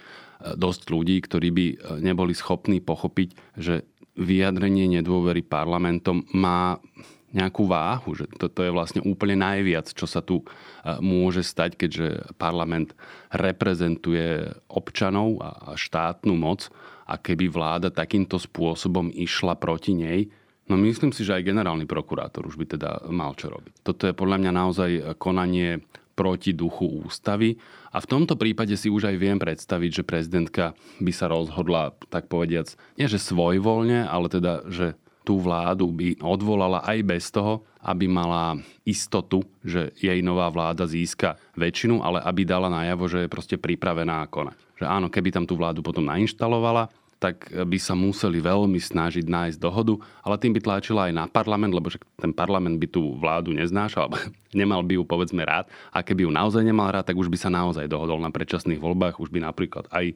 dosť 0.54 0.82
ľudí, 0.88 1.18
ktorí 1.18 1.48
by 1.50 1.66
e, 1.66 1.76
neboli 1.98 2.32
schopní 2.32 2.78
pochopiť, 2.78 3.58
že 3.58 3.82
vyjadrenie 4.16 4.88
nedôvery 5.00 5.40
parlamentom 5.40 6.24
má 6.36 6.76
nejakú 7.32 7.64
váhu, 7.64 8.12
že 8.12 8.28
toto 8.28 8.60
je 8.60 8.68
vlastne 8.68 9.00
úplne 9.00 9.40
najviac, 9.40 9.88
čo 9.88 10.04
sa 10.04 10.20
tu 10.20 10.44
e, 10.44 10.46
môže 11.00 11.40
stať, 11.40 11.80
keďže 11.80 12.36
parlament 12.36 12.92
reprezentuje 13.32 14.52
občanov 14.68 15.40
a 15.40 15.72
štátnu 15.72 16.36
moc 16.36 16.68
a 17.08 17.16
keby 17.16 17.48
vláda 17.48 17.88
takýmto 17.88 18.36
spôsobom 18.36 19.08
išla 19.08 19.56
proti 19.56 19.96
nej, 19.96 20.28
no 20.68 20.76
myslím 20.76 21.16
si, 21.16 21.24
že 21.24 21.40
aj 21.40 21.48
generálny 21.48 21.88
prokurátor 21.88 22.44
už 22.44 22.60
by 22.60 22.76
teda 22.76 23.08
mal 23.08 23.32
čo 23.32 23.48
robiť. 23.48 23.80
Toto 23.80 24.04
je 24.04 24.14
podľa 24.14 24.36
mňa 24.36 24.52
naozaj 24.52 24.90
konanie 25.16 25.80
proti 26.12 26.52
duchu 26.52 27.04
ústavy. 27.04 27.56
A 27.92 28.00
v 28.00 28.10
tomto 28.10 28.36
prípade 28.36 28.76
si 28.76 28.88
už 28.92 29.08
aj 29.08 29.16
viem 29.16 29.38
predstaviť, 29.40 29.90
že 30.02 30.08
prezidentka 30.08 30.76
by 31.00 31.12
sa 31.12 31.28
rozhodla, 31.28 31.96
tak 32.12 32.28
povediac, 32.28 32.72
nie 32.96 33.08
že 33.08 33.20
svojvoľne, 33.20 34.08
ale 34.08 34.26
teda, 34.28 34.64
že 34.68 34.96
tú 35.22 35.38
vládu 35.38 35.86
by 35.90 36.18
odvolala 36.18 36.82
aj 36.82 36.98
bez 37.06 37.30
toho, 37.30 37.62
aby 37.82 38.10
mala 38.10 38.58
istotu, 38.82 39.42
že 39.62 39.94
jej 39.98 40.18
nová 40.22 40.50
vláda 40.50 40.86
získa 40.86 41.38
väčšinu, 41.54 42.02
ale 42.02 42.22
aby 42.22 42.42
dala 42.42 42.70
najavo, 42.70 43.06
že 43.06 43.26
je 43.26 43.30
proste 43.30 43.56
pripravená 43.58 44.26
konať. 44.30 44.58
Že 44.82 44.86
áno, 44.86 45.06
keby 45.10 45.30
tam 45.30 45.46
tú 45.46 45.54
vládu 45.54 45.82
potom 45.82 46.06
nainštalovala, 46.06 46.90
tak 47.22 47.46
by 47.54 47.78
sa 47.78 47.94
museli 47.94 48.42
veľmi 48.42 48.82
snažiť 48.82 49.30
nájsť 49.30 49.58
dohodu, 49.62 49.94
ale 50.26 50.42
tým 50.42 50.58
by 50.58 50.60
tlačila 50.66 51.06
aj 51.06 51.12
na 51.14 51.24
parlament, 51.30 51.70
lebo 51.70 51.86
že 51.86 52.02
ten 52.18 52.34
parlament 52.34 52.82
by 52.82 52.90
tú 52.90 53.14
vládu 53.14 53.54
neznášal, 53.54 54.10
alebo 54.10 54.18
nemal 54.60 54.82
by 54.82 54.98
ju 54.98 55.06
povedzme 55.06 55.46
rád. 55.46 55.70
A 55.94 56.02
keby 56.02 56.26
ju 56.26 56.30
naozaj 56.34 56.66
nemal 56.66 56.90
rád, 56.90 57.06
tak 57.06 57.14
už 57.14 57.30
by 57.30 57.38
sa 57.38 57.46
naozaj 57.54 57.86
dohodol 57.86 58.18
na 58.18 58.34
predčasných 58.34 58.82
voľbách. 58.82 59.22
Už 59.22 59.30
by 59.30 59.38
napríklad 59.38 59.86
aj 59.94 60.04
e, 60.10 60.14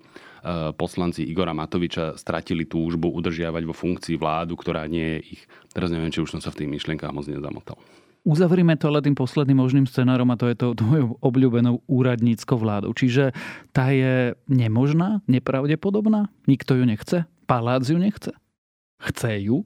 poslanci 0.74 1.22
Igora 1.22 1.54
Matoviča 1.54 2.18
stratili 2.18 2.66
túžbu 2.66 3.14
udržiavať 3.14 3.62
vo 3.62 3.72
funkcii 3.72 4.18
vládu, 4.18 4.58
ktorá 4.58 4.90
nie 4.90 5.22
je 5.22 5.38
ich. 5.38 5.42
Teraz 5.70 5.94
neviem, 5.94 6.10
či 6.10 6.18
už 6.18 6.34
som 6.34 6.42
sa 6.42 6.50
v 6.50 6.66
tých 6.66 6.72
myšlienkách 6.74 7.14
moc 7.14 7.30
nezamotal. 7.30 7.78
Uzavrime 8.26 8.74
to 8.74 8.90
ale 8.90 9.06
tým 9.06 9.14
posledným 9.14 9.62
možným 9.62 9.86
scenárom 9.86 10.26
a 10.34 10.36
to 10.36 10.50
je 10.50 10.58
to 10.58 10.74
tvojou 10.74 11.14
obľúbenou 11.22 11.86
úradníckou 11.86 12.58
vládou. 12.58 12.90
Čiže 12.90 13.30
tá 13.70 13.94
je 13.94 14.34
nemožná, 14.50 15.22
nepravdepodobná? 15.30 16.26
Nikto 16.50 16.74
ju 16.74 16.84
nechce? 16.90 17.30
Palác 17.46 17.86
ju 17.86 18.02
nechce? 18.02 18.34
Chce 18.98 19.46
ju? 19.46 19.62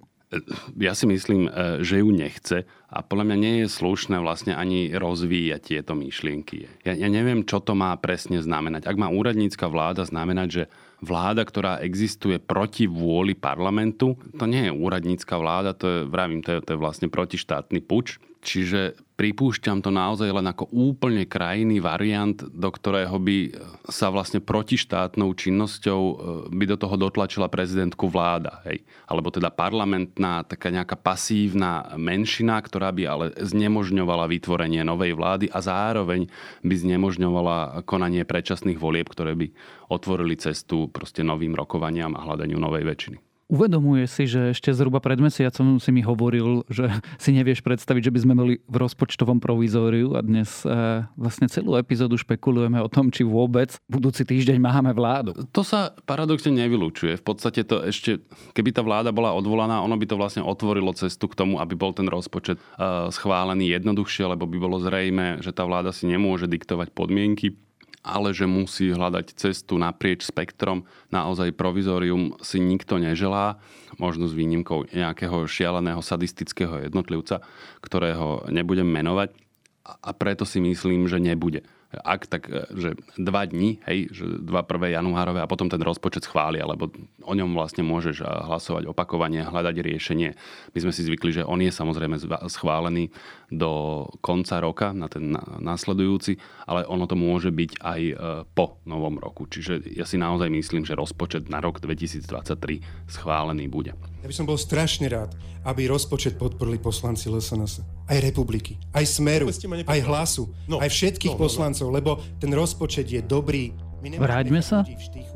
Ja 0.78 0.94
si 0.94 1.10
myslím, 1.10 1.50
e, 1.50 1.82
že 1.82 2.04
ju 2.04 2.14
nechce 2.14 2.62
a 2.86 3.02
podľa 3.02 3.32
mňa 3.32 3.36
nie 3.40 3.54
je 3.64 3.66
slušné 3.66 4.22
vlastne 4.22 4.54
ani 4.54 4.94
rozvíjať 4.94 5.74
tieto 5.74 5.98
myšlienky. 5.98 6.70
Ja, 6.86 6.94
ja 6.94 7.08
neviem, 7.10 7.42
čo 7.42 7.58
to 7.58 7.74
má 7.74 7.90
presne 7.98 8.38
znamenať. 8.38 8.86
Ak 8.86 8.94
má 8.94 9.10
úradnícka 9.10 9.66
vláda 9.66 10.06
znamenať, 10.06 10.48
že 10.52 10.62
vláda, 11.02 11.42
ktorá 11.42 11.82
existuje 11.82 12.38
proti 12.38 12.86
vôli 12.86 13.34
parlamentu, 13.34 14.14
to 14.38 14.46
nie 14.46 14.70
je 14.70 14.72
úradnícka 14.76 15.34
vláda, 15.34 15.74
to 15.74 15.86
je, 15.88 15.98
vravím, 16.06 16.46
to 16.46 16.54
je, 16.54 16.58
to 16.62 16.70
je 16.76 16.78
vlastne 16.78 17.10
protištátny 17.10 17.82
puč. 17.82 18.22
Čiže 18.40 18.96
pripúšťam 19.20 19.84
to 19.84 19.92
naozaj 19.92 20.32
len 20.32 20.48
ako 20.48 20.72
úplne 20.72 21.28
krajný 21.28 21.76
variant, 21.76 22.40
do 22.40 22.72
ktorého 22.72 23.20
by 23.20 23.52
sa 23.92 24.08
vlastne 24.08 24.40
protištátnou 24.40 25.28
činnosťou 25.36 26.00
e, 26.00 26.14
by 26.48 26.64
do 26.64 26.76
toho 26.80 26.96
dotlačila 26.96 27.52
prezidentku 27.52 28.08
vláda. 28.08 28.64
Hej. 28.64 28.80
Alebo 29.04 29.28
teda 29.28 29.52
parlamentná, 29.52 30.40
taká 30.48 30.72
nejaká 30.72 30.96
pasívna 30.96 31.92
menšina, 32.00 32.56
ktorá 32.64 32.88
by 32.96 33.02
ale 33.04 33.26
znemožňovala 33.36 34.24
vytvorenie 34.24 34.80
novej 34.88 35.12
vlády 35.12 35.52
a 35.52 35.60
zároveň 35.60 36.32
by 36.64 36.74
znemožňovala 36.80 37.84
konanie 37.84 38.24
predčasných 38.24 38.80
volieb, 38.80 39.04
ktoré 39.12 39.36
by 39.36 39.52
otvorili 39.92 40.40
cestu 40.40 40.88
proste 40.88 41.20
novým 41.20 41.52
rokovaniam 41.52 42.16
a 42.16 42.24
hľadaniu 42.24 42.56
novej 42.56 42.88
väčšiny. 42.88 43.29
Uvedomuje 43.50 44.06
si, 44.06 44.30
že 44.30 44.54
ešte 44.54 44.70
zhruba 44.70 45.02
pred 45.02 45.18
mesiacom 45.18 45.82
si 45.82 45.90
mi 45.90 46.06
hovoril, 46.06 46.62
že 46.70 46.86
si 47.18 47.34
nevieš 47.34 47.66
predstaviť, 47.66 48.02
že 48.06 48.14
by 48.14 48.20
sme 48.22 48.34
boli 48.38 48.54
v 48.62 48.76
rozpočtovom 48.78 49.42
provizóriu 49.42 50.14
a 50.14 50.22
dnes 50.22 50.62
e, 50.62 50.70
vlastne 51.18 51.50
celú 51.50 51.74
epizódu 51.74 52.14
špekulujeme 52.14 52.78
o 52.78 52.86
tom, 52.86 53.10
či 53.10 53.26
vôbec 53.26 53.74
budúci 53.90 54.22
týždeň 54.22 54.62
máme 54.62 54.94
vládu. 54.94 55.34
To 55.50 55.66
sa 55.66 55.90
paradoxne 56.06 56.54
nevylučuje. 56.54 57.18
V 57.18 57.24
podstate 57.26 57.66
to 57.66 57.82
ešte, 57.82 58.22
keby 58.54 58.70
tá 58.70 58.86
vláda 58.86 59.10
bola 59.10 59.34
odvolaná, 59.34 59.82
ono 59.82 59.98
by 59.98 60.06
to 60.06 60.14
vlastne 60.14 60.46
otvorilo 60.46 60.94
cestu 60.94 61.26
k 61.26 61.34
tomu, 61.34 61.58
aby 61.58 61.74
bol 61.74 61.90
ten 61.90 62.06
rozpočet 62.06 62.62
e, 62.62 63.10
schválený 63.10 63.66
jednoduchšie, 63.74 64.30
lebo 64.30 64.46
by 64.46 64.58
bolo 64.62 64.78
zrejme, 64.78 65.42
že 65.42 65.50
tá 65.50 65.66
vláda 65.66 65.90
si 65.90 66.06
nemôže 66.06 66.46
diktovať 66.46 66.94
podmienky 66.94 67.58
ale 68.00 68.32
že 68.32 68.48
musí 68.48 68.92
hľadať 68.92 69.36
cestu 69.36 69.76
naprieč 69.76 70.24
spektrom. 70.28 70.88
Naozaj 71.12 71.52
provizorium 71.56 72.36
si 72.40 72.56
nikto 72.56 72.96
neželá, 72.96 73.60
možno 74.00 74.24
s 74.24 74.36
výnimkou 74.36 74.88
nejakého 74.88 75.44
šialeného 75.44 76.00
sadistického 76.00 76.80
jednotlivca, 76.88 77.44
ktorého 77.84 78.48
nebudem 78.48 78.88
menovať 78.88 79.36
a 79.84 80.10
preto 80.14 80.44
si 80.46 80.62
myslím, 80.62 81.08
že 81.08 81.20
nebude 81.20 81.64
ak 81.90 82.30
tak, 82.30 82.46
e, 82.46 82.70
že 82.70 82.90
dva 83.18 83.42
dní, 83.42 83.82
hej, 83.90 84.14
že 84.14 84.24
dva 84.46 84.62
prvé 84.62 84.94
januárové 84.94 85.42
a 85.42 85.50
potom 85.50 85.66
ten 85.66 85.82
rozpočet 85.82 86.22
schvália, 86.22 86.62
lebo 86.62 86.86
o 87.26 87.32
ňom 87.34 87.50
vlastne 87.58 87.82
môžeš 87.82 88.22
e, 88.22 88.24
hlasovať 88.26 88.86
opakovanie, 88.86 89.42
hľadať 89.42 89.76
riešenie. 89.82 90.30
My 90.70 90.78
sme 90.78 90.94
si 90.94 91.02
zvykli, 91.02 91.42
že 91.42 91.46
on 91.46 91.58
je 91.58 91.74
samozrejme 91.74 92.22
schválený 92.46 93.10
do 93.50 94.06
konca 94.22 94.62
roka, 94.62 94.94
na 94.94 95.10
ten 95.10 95.34
následujúci, 95.58 96.38
ale 96.70 96.86
ono 96.86 97.10
to 97.10 97.18
môže 97.18 97.50
byť 97.50 97.70
aj 97.82 98.00
e, 98.06 98.14
po 98.54 98.78
novom 98.86 99.18
roku. 99.18 99.50
Čiže 99.50 99.82
ja 99.90 100.06
si 100.06 100.14
naozaj 100.14 100.46
myslím, 100.46 100.86
že 100.86 100.94
rozpočet 100.94 101.50
na 101.50 101.58
rok 101.58 101.82
2023 101.82 103.10
schválený 103.10 103.66
bude. 103.66 103.98
Ja 104.22 104.28
by 104.30 104.34
som 104.36 104.46
bol 104.46 104.60
strašne 104.60 105.10
rád, 105.10 105.34
aby 105.64 105.86
rozpočet 105.86 106.40
podporili 106.40 106.80
poslanci 106.80 107.28
LSNS. 107.28 108.06
Aj 108.08 108.18
republiky, 108.18 108.80
aj 108.96 109.04
Smeru, 109.06 109.52
aj 109.86 110.00
Hlasu, 110.02 110.48
no, 110.66 110.80
aj 110.80 110.88
všetkých 110.88 111.34
no, 111.34 111.36
no, 111.36 111.40
no. 111.40 111.44
poslancov, 111.46 111.86
lebo 111.92 112.10
ten 112.40 112.50
rozpočet 112.50 113.06
je 113.06 113.20
dobrý. 113.20 113.76
Vráťme 114.00 114.64
sa 114.64 114.80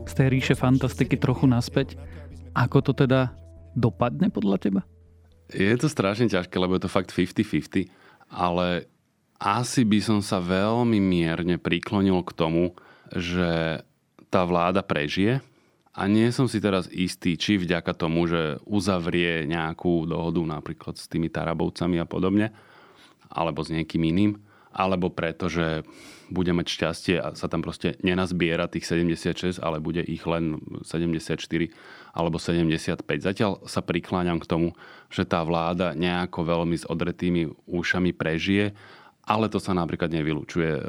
z 0.09 0.13
tej 0.17 0.29
ríše 0.33 0.55
fantastiky 0.57 1.21
trochu 1.21 1.45
naspäť. 1.45 2.01
Ako 2.57 2.81
to 2.81 2.97
teda 2.97 3.37
dopadne 3.77 4.33
podľa 4.33 4.57
teba? 4.57 4.81
Je 5.53 5.77
to 5.77 5.93
strašne 5.93 6.33
ťažké, 6.33 6.57
lebo 6.57 6.73
je 6.79 6.89
to 6.89 6.91
fakt 6.91 7.13
50-50, 7.13 7.93
ale 8.33 8.89
asi 9.37 9.85
by 9.85 10.01
som 10.01 10.19
sa 10.25 10.41
veľmi 10.41 10.97
mierne 11.05 11.61
priklonil 11.61 12.25
k 12.25 12.33
tomu, 12.33 12.73
že 13.13 13.83
tá 14.33 14.43
vláda 14.49 14.81
prežije, 14.81 15.45
A 15.95 16.11
nie 16.11 16.27
som 16.35 16.51
si 16.51 16.59
teraz 16.59 16.91
istý, 16.91 17.39
či 17.39 17.55
vďaka 17.55 17.95
tomu, 17.95 18.27
že 18.27 18.59
uzavrie 18.67 19.47
nejakú 19.47 20.11
dohodu 20.11 20.43
napríklad 20.43 20.99
s 20.99 21.07
tými 21.07 21.31
Tarabovcami 21.31 22.03
a 22.03 22.07
podobne, 22.07 22.51
alebo 23.31 23.63
s 23.63 23.71
niekým 23.71 24.03
iným, 24.03 24.43
alebo 24.75 25.07
preto, 25.15 25.47
že 25.47 25.87
bude 26.35 26.51
mať 26.51 26.67
šťastie 26.67 27.17
a 27.23 27.31
sa 27.39 27.47
tam 27.47 27.63
proste 27.63 27.95
nenazbiera 28.03 28.67
tých 28.67 28.91
76, 28.91 29.63
ale 29.63 29.79
bude 29.79 30.03
ich 30.03 30.27
len 30.27 30.59
74 30.83 31.39
alebo 32.11 32.43
75. 32.43 33.07
Zatiaľ 33.23 33.63
sa 33.71 33.79
prikláňam 33.79 34.43
k 34.43 34.51
tomu, 34.51 34.69
že 35.15 35.23
tá 35.23 35.47
vláda 35.47 35.95
nejako 35.95 36.43
veľmi 36.43 36.75
s 36.75 36.85
odretými 36.91 37.55
ušami 37.71 38.11
prežije 38.11 38.75
ale 39.25 39.49
to 39.49 39.57
sa 39.57 39.73
napríklad 39.73 40.13
nevylučuje 40.13 40.73
e, 40.77 40.83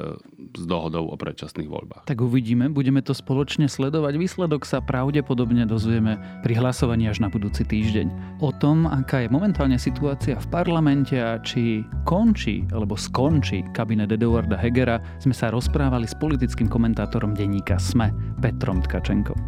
s 0.55 0.63
dohodou 0.67 1.07
o 1.07 1.15
predčasných 1.15 1.71
voľbách. 1.71 2.03
Tak 2.07 2.19
uvidíme, 2.19 2.67
budeme 2.67 2.99
to 2.99 3.15
spoločne 3.15 3.71
sledovať. 3.71 4.19
Výsledok 4.19 4.67
sa 4.67 4.83
pravdepodobne 4.83 5.63
dozvieme 5.63 6.19
pri 6.43 6.59
hlasovaní 6.59 7.07
až 7.07 7.23
na 7.23 7.31
budúci 7.31 7.63
týždeň. 7.63 8.39
O 8.43 8.51
tom, 8.51 8.91
aká 8.91 9.23
je 9.23 9.31
momentálne 9.31 9.79
situácia 9.79 10.35
v 10.35 10.47
parlamente 10.51 11.15
a 11.15 11.39
či 11.39 11.87
končí 12.03 12.67
alebo 12.75 12.99
skončí 12.99 13.63
kabinet 13.71 14.11
Eduarda 14.11 14.59
Hegera, 14.59 14.99
sme 15.23 15.31
sa 15.31 15.47
rozprávali 15.47 16.03
s 16.03 16.15
politickým 16.19 16.67
komentátorom 16.67 17.31
denníka 17.31 17.79
SME 17.79 18.11
Petrom 18.43 18.83
Tkačenkom. 18.83 19.39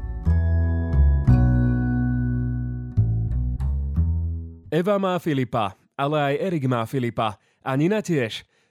Eva 4.67 4.99
má 4.99 5.15
Filipa, 5.15 5.79
ale 5.95 6.17
aj 6.19 6.33
Erik 6.51 6.67
má 6.67 6.83
Filipa. 6.83 7.39
A 7.63 7.75
Nina 7.79 8.03
tiež. 8.03 8.43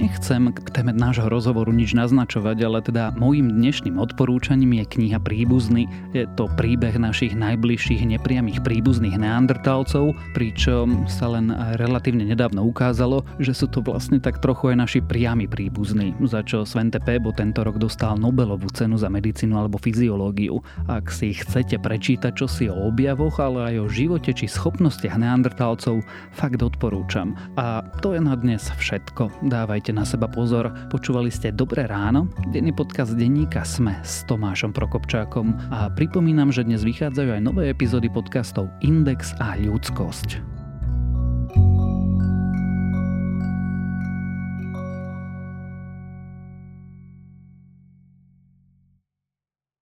Nechcem 0.00 0.48
k 0.48 0.72
téme 0.72 0.96
nášho 0.96 1.28
rozhovoru 1.28 1.76
nič 1.76 1.92
naznačovať, 1.92 2.56
ale 2.64 2.80
teda 2.80 3.12
môjim 3.20 3.52
dnešným 3.52 4.00
odporúčaním 4.00 4.80
je 4.80 4.96
kniha 4.96 5.20
Príbuzný. 5.20 5.92
Je 6.16 6.24
to 6.40 6.48
príbeh 6.56 6.96
našich 6.96 7.36
najbližších 7.36 8.08
nepriamých 8.08 8.64
príbuzných 8.64 9.20
neandertalcov, 9.20 10.16
pričom 10.32 11.04
sa 11.04 11.28
len 11.36 11.52
relatívne 11.76 12.24
nedávno 12.24 12.64
ukázalo, 12.64 13.28
že 13.44 13.52
sú 13.52 13.68
to 13.68 13.84
vlastne 13.84 14.16
tak 14.24 14.40
trochu 14.40 14.72
aj 14.72 14.88
naši 14.88 15.00
priami 15.04 15.44
príbuzní, 15.44 16.16
za 16.24 16.40
čo 16.48 16.64
Svente 16.64 16.96
Pebo 16.96 17.36
tento 17.36 17.60
rok 17.60 17.76
dostal 17.76 18.16
Nobelovú 18.16 18.72
cenu 18.72 18.96
za 18.96 19.12
medicínu 19.12 19.52
alebo 19.52 19.76
fyziológiu. 19.76 20.64
Ak 20.88 21.12
si 21.12 21.36
chcete 21.36 21.76
prečítať 21.76 22.32
čosi 22.40 22.72
o 22.72 22.88
objavoch, 22.88 23.36
ale 23.36 23.76
aj 23.76 23.84
o 23.84 23.92
živote 23.92 24.32
či 24.32 24.48
schopnostiach 24.48 25.20
neandertalcov, 25.20 26.00
fakt 26.32 26.64
odporúčam. 26.64 27.36
A 27.60 27.84
to 28.00 28.16
je 28.16 28.24
na 28.24 28.32
dnes 28.32 28.64
všetko. 28.64 29.44
Dávajte 29.44 29.89
dávajte 29.90 30.06
na 30.06 30.06
seba 30.06 30.28
pozor. 30.30 30.70
Počúvali 30.86 31.34
ste 31.34 31.50
Dobré 31.50 31.90
ráno, 31.90 32.30
denný 32.54 32.70
podcast 32.70 33.18
denníka 33.18 33.66
Sme 33.66 33.98
s 34.06 34.22
Tomášom 34.30 34.70
Prokopčákom 34.70 35.50
a 35.74 35.90
pripomínam, 35.90 36.54
že 36.54 36.62
dnes 36.62 36.86
vychádzajú 36.86 37.34
aj 37.34 37.42
nové 37.42 37.74
epizódy 37.74 38.06
podcastov 38.06 38.70
Index 38.86 39.34
a 39.42 39.58
ľudskosť. 39.58 40.59